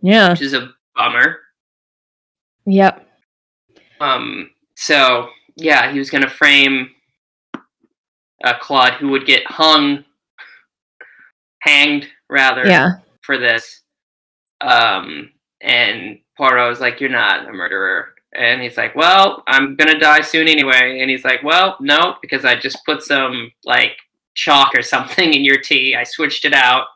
Yeah. 0.00 0.30
which 0.30 0.40
is 0.40 0.54
a 0.54 0.72
bummer. 0.94 1.40
Yep. 2.64 3.06
Um, 4.00 4.50
so 4.74 5.28
yeah, 5.56 5.92
he 5.92 5.98
was 5.98 6.10
going 6.10 6.22
to 6.22 6.30
frame 6.30 6.90
uh, 8.44 8.58
Claude, 8.58 8.94
who 8.94 9.08
would 9.08 9.26
get 9.26 9.44
hung, 9.46 10.04
hanged 11.60 12.06
rather, 12.28 12.66
Yeah. 12.66 12.92
for 13.22 13.38
this. 13.38 13.82
Um, 14.60 15.32
and 15.60 16.18
Poirot 16.36 16.68
was 16.68 16.80
like, 16.80 17.00
"You're 17.00 17.10
not 17.10 17.48
a 17.48 17.52
murderer," 17.52 18.14
and 18.34 18.60
he's 18.60 18.76
like, 18.76 18.94
"Well, 18.94 19.42
I'm 19.46 19.76
gonna 19.76 19.98
die 19.98 20.20
soon 20.20 20.48
anyway." 20.48 21.00
And 21.00 21.10
he's 21.10 21.24
like, 21.24 21.42
"Well, 21.42 21.76
no, 21.80 22.16
because 22.20 22.44
I 22.44 22.54
just 22.58 22.84
put 22.84 23.02
some 23.02 23.52
like 23.64 23.96
chalk 24.34 24.74
or 24.74 24.82
something 24.82 25.32
in 25.34 25.44
your 25.44 25.58
tea. 25.58 25.96
I 25.96 26.04
switched 26.04 26.44
it 26.44 26.54
out. 26.54 26.86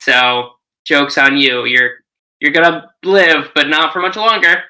So 0.00 0.52
jokes 0.84 1.18
on 1.18 1.36
you. 1.36 1.64
You're 1.64 2.04
you're 2.40 2.52
gonna 2.52 2.90
live, 3.04 3.50
but 3.54 3.68
not 3.68 3.92
for 3.92 4.00
much 4.00 4.16
longer." 4.16 4.64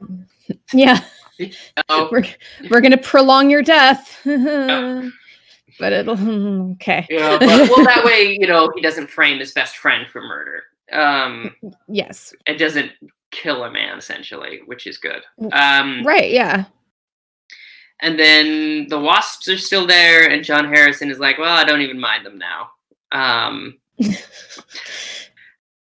Yeah. 0.72 1.00
We're 1.90 2.24
we're 2.70 2.80
gonna 2.80 2.96
prolong 2.96 3.50
your 3.50 3.62
death, 3.62 4.20
but 4.24 5.92
it'll 5.92 6.72
okay. 6.72 7.06
Yeah, 7.10 7.36
but, 7.38 7.68
well, 7.68 7.84
that 7.84 8.02
way, 8.04 8.36
you 8.40 8.46
know, 8.46 8.70
he 8.74 8.80
doesn't 8.80 9.10
frame 9.10 9.38
his 9.38 9.52
best 9.52 9.76
friend 9.76 10.06
for 10.10 10.22
murder. 10.22 10.62
Um, 10.92 11.54
yes, 11.88 12.32
it 12.46 12.54
doesn't 12.54 12.92
kill 13.36 13.64
a 13.64 13.70
man, 13.70 13.98
essentially, 13.98 14.60
which 14.66 14.86
is 14.86 14.96
good. 14.98 15.22
Um, 15.52 16.02
right, 16.04 16.30
yeah, 16.30 16.64
And 18.00 18.18
then 18.18 18.88
the 18.88 18.98
wasps 18.98 19.48
are 19.48 19.58
still 19.58 19.86
there, 19.86 20.28
and 20.28 20.42
John 20.44 20.64
Harrison 20.66 21.10
is 21.10 21.18
like, 21.18 21.38
"Well, 21.38 21.54
I 21.54 21.64
don't 21.64 21.82
even 21.82 22.00
mind 22.00 22.24
them 22.24 22.38
now." 22.38 22.70
Um, 23.12 23.78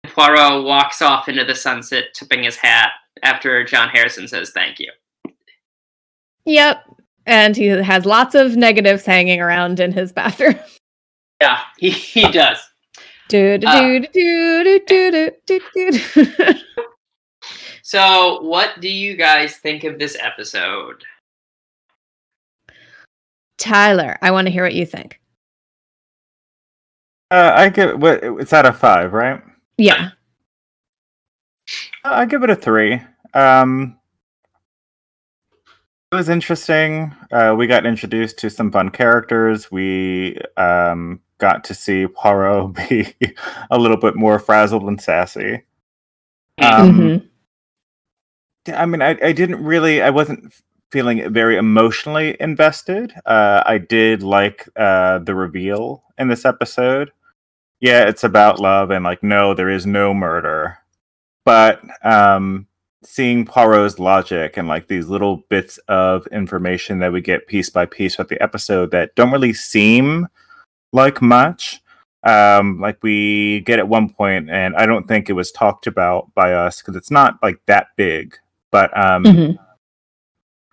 Poirot 0.03 0.63
walks 0.63 1.01
off 1.01 1.29
into 1.29 1.45
the 1.45 1.55
sunset, 1.55 2.05
tipping 2.13 2.43
his 2.43 2.55
hat 2.57 2.91
after 3.23 3.63
John 3.63 3.89
Harrison 3.89 4.27
says, 4.27 4.51
"Thank 4.51 4.79
you." 4.79 4.91
yep. 6.45 6.83
And 7.25 7.55
he 7.55 7.67
has 7.67 8.05
lots 8.05 8.35
of 8.35 8.57
negatives 8.57 9.05
hanging 9.05 9.39
around 9.39 9.79
in 9.79 9.91
his 9.93 10.11
bathroom. 10.11 10.59
Yeah, 11.41 11.59
he, 11.77 11.89
he 11.89 12.31
does. 12.31 12.57
do 13.27 13.57
do 13.57 13.67
do 13.67 13.99
do 14.13 14.79
do 14.87 15.11
do 15.11 15.31
do 15.45 15.59
do 15.75 15.91
do. 15.91 16.53
So, 17.93 18.41
what 18.41 18.81
do 18.81 18.89
you 18.89 19.15
guys 19.15 19.57
think 19.57 19.83
of 19.83 19.99
this 19.99 20.17
episode? 20.19 21.03
Tyler, 23.59 24.17
I 24.19 24.31
want 24.31 24.47
to 24.47 24.51
hear 24.51 24.63
what 24.63 24.73
you 24.73 24.83
think. 24.83 25.21
Uh, 27.29 27.51
I 27.53 27.69
give 27.69 28.01
what 28.01 28.23
it's 28.23 28.51
out 28.51 28.65
of 28.65 28.79
five, 28.79 29.13
right? 29.13 29.43
Yeah, 29.77 30.09
I 32.03 32.25
give 32.25 32.41
it 32.41 32.49
a 32.49 32.55
three. 32.55 32.99
Um, 33.35 33.99
it 36.11 36.15
was 36.15 36.29
interesting. 36.29 37.15
Uh, 37.31 37.53
we 37.55 37.67
got 37.67 37.85
introduced 37.85 38.39
to 38.39 38.49
some 38.49 38.71
fun 38.71 38.89
characters. 38.89 39.71
We 39.71 40.39
um, 40.57 41.21
got 41.37 41.63
to 41.65 41.75
see 41.75 42.07
Poirot 42.07 42.73
be 42.89 43.13
a 43.69 43.77
little 43.77 43.97
bit 43.97 44.15
more 44.15 44.39
frazzled 44.39 44.81
and 44.81 44.99
sassy. 44.99 45.61
Um, 46.59 46.99
Mhm. 46.99 47.29
I 48.67 48.85
mean, 48.85 49.01
I, 49.01 49.17
I 49.21 49.31
didn't 49.31 49.63
really, 49.63 50.01
I 50.01 50.09
wasn't 50.09 50.53
feeling 50.91 51.33
very 51.33 51.57
emotionally 51.57 52.37
invested. 52.39 53.13
Uh, 53.25 53.63
I 53.65 53.79
did 53.79 54.21
like 54.23 54.69
uh, 54.75 55.19
the 55.19 55.35
reveal 55.35 56.03
in 56.17 56.27
this 56.27 56.45
episode. 56.45 57.11
Yeah, 57.79 58.07
it's 58.07 58.23
about 58.23 58.59
love, 58.59 58.91
and 58.91 59.03
like, 59.03 59.23
no, 59.23 59.53
there 59.53 59.69
is 59.69 59.85
no 59.85 60.13
murder. 60.13 60.77
But 61.45 61.81
um, 62.03 62.67
seeing 63.03 63.45
Poirot's 63.45 63.99
logic 63.99 64.55
and 64.55 64.67
like 64.67 64.87
these 64.87 65.07
little 65.07 65.37
bits 65.49 65.77
of 65.87 66.25
information 66.27 66.99
that 66.99 67.11
we 67.11 67.21
get 67.21 67.47
piece 67.47 67.69
by 67.69 67.85
piece 67.85 68.17
with 68.17 68.29
the 68.29 68.41
episode 68.41 68.91
that 68.91 69.15
don't 69.15 69.31
really 69.31 69.53
seem 69.53 70.27
like 70.93 71.21
much. 71.21 71.81
Um, 72.23 72.79
like 72.79 72.99
we 73.03 73.61
get 73.61 73.79
at 73.79 73.89
one 73.89 74.09
point, 74.09 74.49
and 74.49 74.75
I 74.77 74.85
don't 74.85 75.07
think 75.07 75.29
it 75.29 75.33
was 75.33 75.51
talked 75.51 75.87
about 75.87 76.33
by 76.33 76.53
us 76.53 76.81
because 76.81 76.95
it's 76.95 77.11
not 77.11 77.37
like 77.43 77.59
that 77.65 77.87
big. 77.97 78.37
But 78.73 78.91
um, 78.97 79.23
Mhm. 79.23 79.57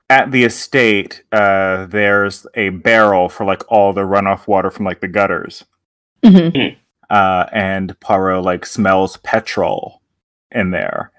at 0.08 0.30
the 0.32 0.44
estate, 0.44 1.22
uh, 1.30 1.84
there's 1.86 2.46
a 2.54 2.70
barrel 2.70 3.28
for 3.28 3.44
like 3.44 3.62
all 3.68 3.92
the 3.92 4.00
runoff 4.06 4.48
water 4.48 4.70
from 4.70 4.86
like 4.86 5.00
the 5.00 5.06
gutters, 5.08 5.64
Mhm. 6.24 6.76
uh, 7.10 7.46
and 7.52 7.98
Poirot 8.00 8.42
like 8.42 8.64
smells 8.66 9.18
petrol 9.18 10.00
in 10.50 10.70
there, 10.70 11.12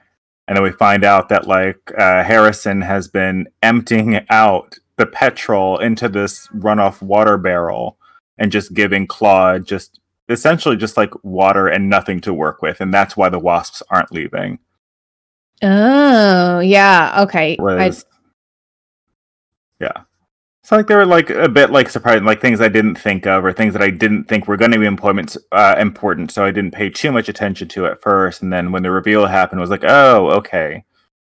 and 0.47 0.57
then 0.57 0.63
we 0.63 0.71
find 0.71 1.03
out 1.05 1.29
that 1.29 1.47
like 1.47 1.77
uh, 1.97 2.23
Harrison 2.23 2.81
has 2.81 3.07
been 3.07 3.47
emptying 3.61 4.25
out 4.31 4.77
the 4.97 5.05
petrol 5.05 5.77
into 5.77 6.09
this 6.09 6.47
runoff 6.49 7.01
water 7.01 7.37
barrel 7.37 7.97
and 8.39 8.51
just 8.51 8.73
giving 8.73 9.05
Claude 9.07 9.65
just 9.67 9.99
essentially 10.29 10.75
just 10.77 10.97
like 10.97 11.13
water 11.23 11.67
and 11.67 11.89
nothing 11.89 12.19
to 12.21 12.33
work 12.33 12.61
with, 12.63 12.81
and 12.81 12.91
that's 12.93 13.15
why 13.15 13.29
the 13.29 13.39
wasps 13.39 13.83
aren't 13.91 14.11
leaving. 14.11 14.57
Oh, 15.63 16.59
yeah. 16.59 17.21
Okay. 17.23 17.57
I, 17.59 17.87
was 17.87 18.05
yeah 19.79 20.03
so 20.63 20.75
like 20.75 20.85
they 20.87 20.95
were 20.95 21.05
like 21.07 21.29
a 21.31 21.49
bit 21.49 21.71
like 21.71 21.89
surprising 21.89 22.23
like 22.23 22.39
things 22.39 22.61
i 22.61 22.67
didn't 22.67 22.95
think 22.95 23.25
of 23.25 23.43
or 23.43 23.51
things 23.51 23.73
that 23.73 23.81
i 23.81 23.89
didn't 23.89 24.25
think 24.25 24.47
were 24.47 24.57
going 24.57 24.69
to 24.71 24.77
be 24.77 24.85
employment 24.85 25.35
uh, 25.51 25.75
important 25.79 26.29
so 26.31 26.45
i 26.45 26.51
didn't 26.51 26.71
pay 26.71 26.87
too 26.89 27.11
much 27.11 27.27
attention 27.27 27.67
to 27.67 27.87
at 27.87 27.99
first 27.99 28.43
and 28.43 28.53
then 28.53 28.71
when 28.71 28.83
the 28.83 28.91
reveal 28.91 29.25
happened 29.25 29.59
I 29.59 29.61
was 29.61 29.71
like 29.71 29.83
oh 29.87 30.29
okay 30.33 30.83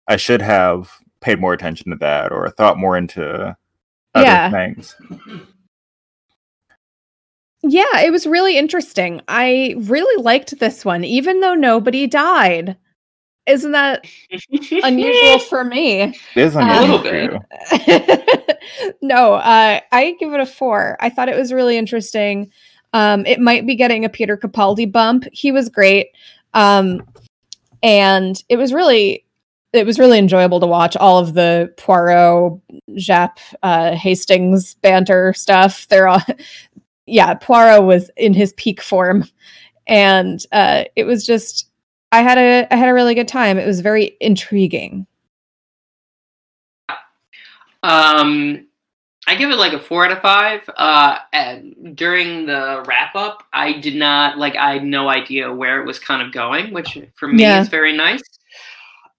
i 0.07 0.15
should 0.15 0.41
have 0.41 0.89
paid 1.19 1.41
more 1.41 1.51
attention 1.51 1.91
to 1.91 1.97
that 1.97 2.31
or 2.31 2.49
thought 2.51 2.77
more 2.77 2.95
into 2.97 3.55
other 4.15 4.25
Yeah. 4.25 4.49
things 4.49 4.95
yeah, 7.63 7.99
it 8.01 8.11
was 8.11 8.25
really 8.27 8.57
interesting. 8.57 9.19
I 9.27 9.75
really 9.79 10.21
liked 10.23 10.57
this 10.59 10.85
one, 10.85 11.03
even 11.03 11.41
though 11.41 11.55
nobody 11.55 12.07
died. 12.07 12.77
Isn't 13.47 13.71
that 13.71 14.05
unusual 14.83 15.39
for 15.49 15.63
me? 15.63 16.01
it 16.01 16.17
is 16.35 16.55
A 16.55 16.59
unusual 16.59 16.99
little 16.99 17.39
bit. 17.71 18.59
no, 19.01 19.35
uh, 19.35 19.79
I 19.91 20.15
give 20.19 20.33
it 20.33 20.39
a 20.41 20.45
four. 20.45 20.97
I 20.99 21.09
thought 21.09 21.29
it 21.29 21.37
was 21.37 21.53
really 21.53 21.77
interesting. 21.77 22.51
Um, 22.93 23.25
it 23.25 23.39
might 23.39 23.65
be 23.65 23.75
getting 23.75 24.03
a 24.03 24.09
Peter 24.09 24.37
Capaldi 24.37 24.91
bump. 24.91 25.25
He 25.31 25.51
was 25.51 25.69
great, 25.69 26.09
um, 26.53 27.01
and 27.81 28.43
it 28.49 28.57
was 28.57 28.73
really, 28.73 29.25
it 29.71 29.85
was 29.85 29.97
really 29.97 30.17
enjoyable 30.17 30.59
to 30.59 30.67
watch 30.67 30.97
all 30.97 31.17
of 31.17 31.33
the 31.33 31.73
Poirot, 31.77 32.59
Japp, 32.91 33.37
uh, 33.63 33.95
Hastings 33.95 34.75
banter 34.75 35.33
stuff. 35.33 35.87
They're 35.87 36.07
all, 36.07 36.21
yeah, 37.05 37.33
Poirot 37.35 37.83
was 37.83 38.11
in 38.17 38.33
his 38.33 38.51
peak 38.53 38.81
form, 38.81 39.23
and 39.87 40.43
uh, 40.51 40.85
it 40.97 41.05
was 41.05 41.25
just, 41.25 41.69
I 42.11 42.21
had 42.21 42.37
a, 42.37 42.67
I 42.71 42.75
had 42.77 42.89
a 42.89 42.93
really 42.93 43.15
good 43.15 43.27
time. 43.27 43.57
It 43.57 43.65
was 43.65 43.81
very 43.81 44.15
intriguing. 44.21 45.05
Um, 47.83 48.65
I 49.27 49.35
give 49.35 49.49
it 49.49 49.57
like 49.57 49.73
a 49.73 49.79
four 49.79 50.05
out 50.05 50.11
of 50.11 50.19
five. 50.21 50.61
Uh, 50.77 51.19
and 51.33 51.95
during 51.95 52.45
the 52.45 52.83
wrap 52.87 53.15
up, 53.15 53.43
I 53.53 53.73
did 53.73 53.95
not 53.95 54.37
like. 54.37 54.55
I 54.55 54.73
had 54.73 54.83
no 54.85 55.09
idea 55.09 55.51
where 55.53 55.81
it 55.81 55.85
was 55.85 55.99
kind 55.99 56.21
of 56.21 56.31
going, 56.31 56.73
which 56.73 56.97
for 57.15 57.27
me 57.27 57.43
Yeah. 57.43 57.61
is 57.61 57.67
very 57.67 57.95
nice. 57.95 58.21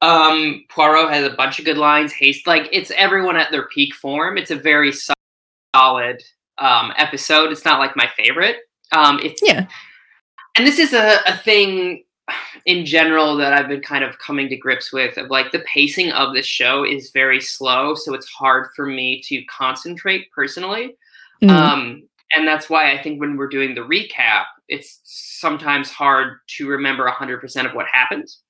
Um, 0.00 0.64
Poirot 0.68 1.12
has 1.12 1.24
a 1.30 1.34
bunch 1.36 1.58
of 1.58 1.64
good 1.64 1.76
lines. 1.76 2.12
Haste, 2.12 2.46
like 2.46 2.68
it's 2.72 2.90
everyone 2.92 3.36
at 3.36 3.50
their 3.50 3.66
peak 3.68 3.94
form. 3.94 4.38
It's 4.38 4.50
a 4.50 4.56
very 4.56 4.92
solid 5.74 6.22
um, 6.58 6.92
episode. 6.96 7.52
It's 7.52 7.64
not 7.64 7.78
like 7.80 7.96
my 7.96 8.08
favorite. 8.16 8.58
Um, 8.92 9.18
it's 9.22 9.42
Yeah. 9.44 9.66
and 10.56 10.66
this 10.66 10.78
is 10.78 10.94
a, 10.94 11.18
a 11.26 11.36
thing 11.36 12.04
in 12.66 12.84
general 12.84 13.36
that 13.36 13.52
I've 13.52 13.68
been 13.68 13.80
kind 13.80 14.04
of 14.04 14.18
coming 14.18 14.48
to 14.48 14.56
grips 14.56 14.92
with 14.92 15.16
of 15.16 15.30
like 15.30 15.52
the 15.52 15.60
pacing 15.60 16.12
of 16.12 16.34
this 16.34 16.46
show 16.46 16.84
is 16.84 17.10
very 17.10 17.40
slow, 17.40 17.94
so 17.94 18.14
it's 18.14 18.28
hard 18.28 18.68
for 18.74 18.86
me 18.86 19.22
to 19.22 19.44
concentrate 19.44 20.30
personally. 20.32 20.96
Mm. 21.42 21.50
Um, 21.50 22.02
and 22.34 22.46
that's 22.46 22.68
why 22.68 22.92
I 22.92 23.02
think 23.02 23.20
when 23.20 23.36
we're 23.36 23.48
doing 23.48 23.74
the 23.74 23.80
recap, 23.80 24.44
it's 24.68 25.00
sometimes 25.04 25.90
hard 25.90 26.38
to 26.56 26.68
remember 26.68 27.10
100% 27.10 27.66
of 27.66 27.74
what 27.74 27.86
happens, 27.90 28.40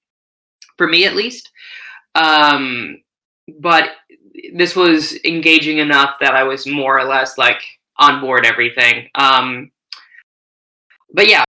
for 0.77 0.89
me 0.89 1.05
at 1.05 1.15
least. 1.15 1.51
Um, 2.15 3.03
but 3.61 3.91
this 4.55 4.75
was 4.75 5.17
engaging 5.25 5.79
enough 5.79 6.17
that 6.21 6.35
I 6.35 6.43
was 6.43 6.67
more 6.67 6.99
or 6.99 7.05
less 7.05 7.39
like 7.39 7.63
on 7.99 8.21
board 8.21 8.45
everything. 8.45 9.09
Um, 9.15 9.71
but 11.13 11.29
yeah, 11.29 11.45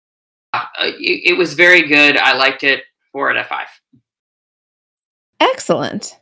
it, 0.81 1.31
it 1.31 1.37
was 1.37 1.53
very 1.53 1.87
good. 1.87 2.17
I 2.17 2.33
liked 2.33 2.63
it. 2.63 2.83
Four 3.11 3.31
out 3.31 3.37
of 3.37 3.47
five. 3.47 3.67
Excellent. 5.39 6.17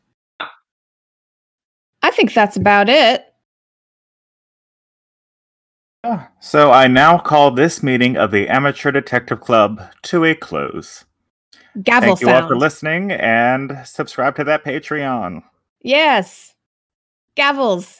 I 2.01 2.11
think 2.11 2.33
that's 2.33 2.55
about 2.55 2.89
it. 2.89 3.25
Ah, 6.03 6.29
so 6.39 6.71
I 6.71 6.87
now 6.87 7.17
call 7.17 7.51
this 7.51 7.83
meeting 7.83 8.15
of 8.15 8.31
the 8.31 8.47
Amateur 8.47 8.91
Detective 8.91 9.41
Club 9.41 9.81
to 10.03 10.23
a 10.23 10.35
close. 10.35 11.03
Gavel 11.81 12.15
Thank 12.15 12.21
you 12.21 12.29
all 12.29 12.47
for 12.47 12.55
listening 12.55 13.11
and 13.11 13.79
subscribe 13.83 14.35
to 14.37 14.43
that 14.45 14.63
Patreon. 14.63 15.43
Yes. 15.81 16.55
Gavels. 17.35 17.99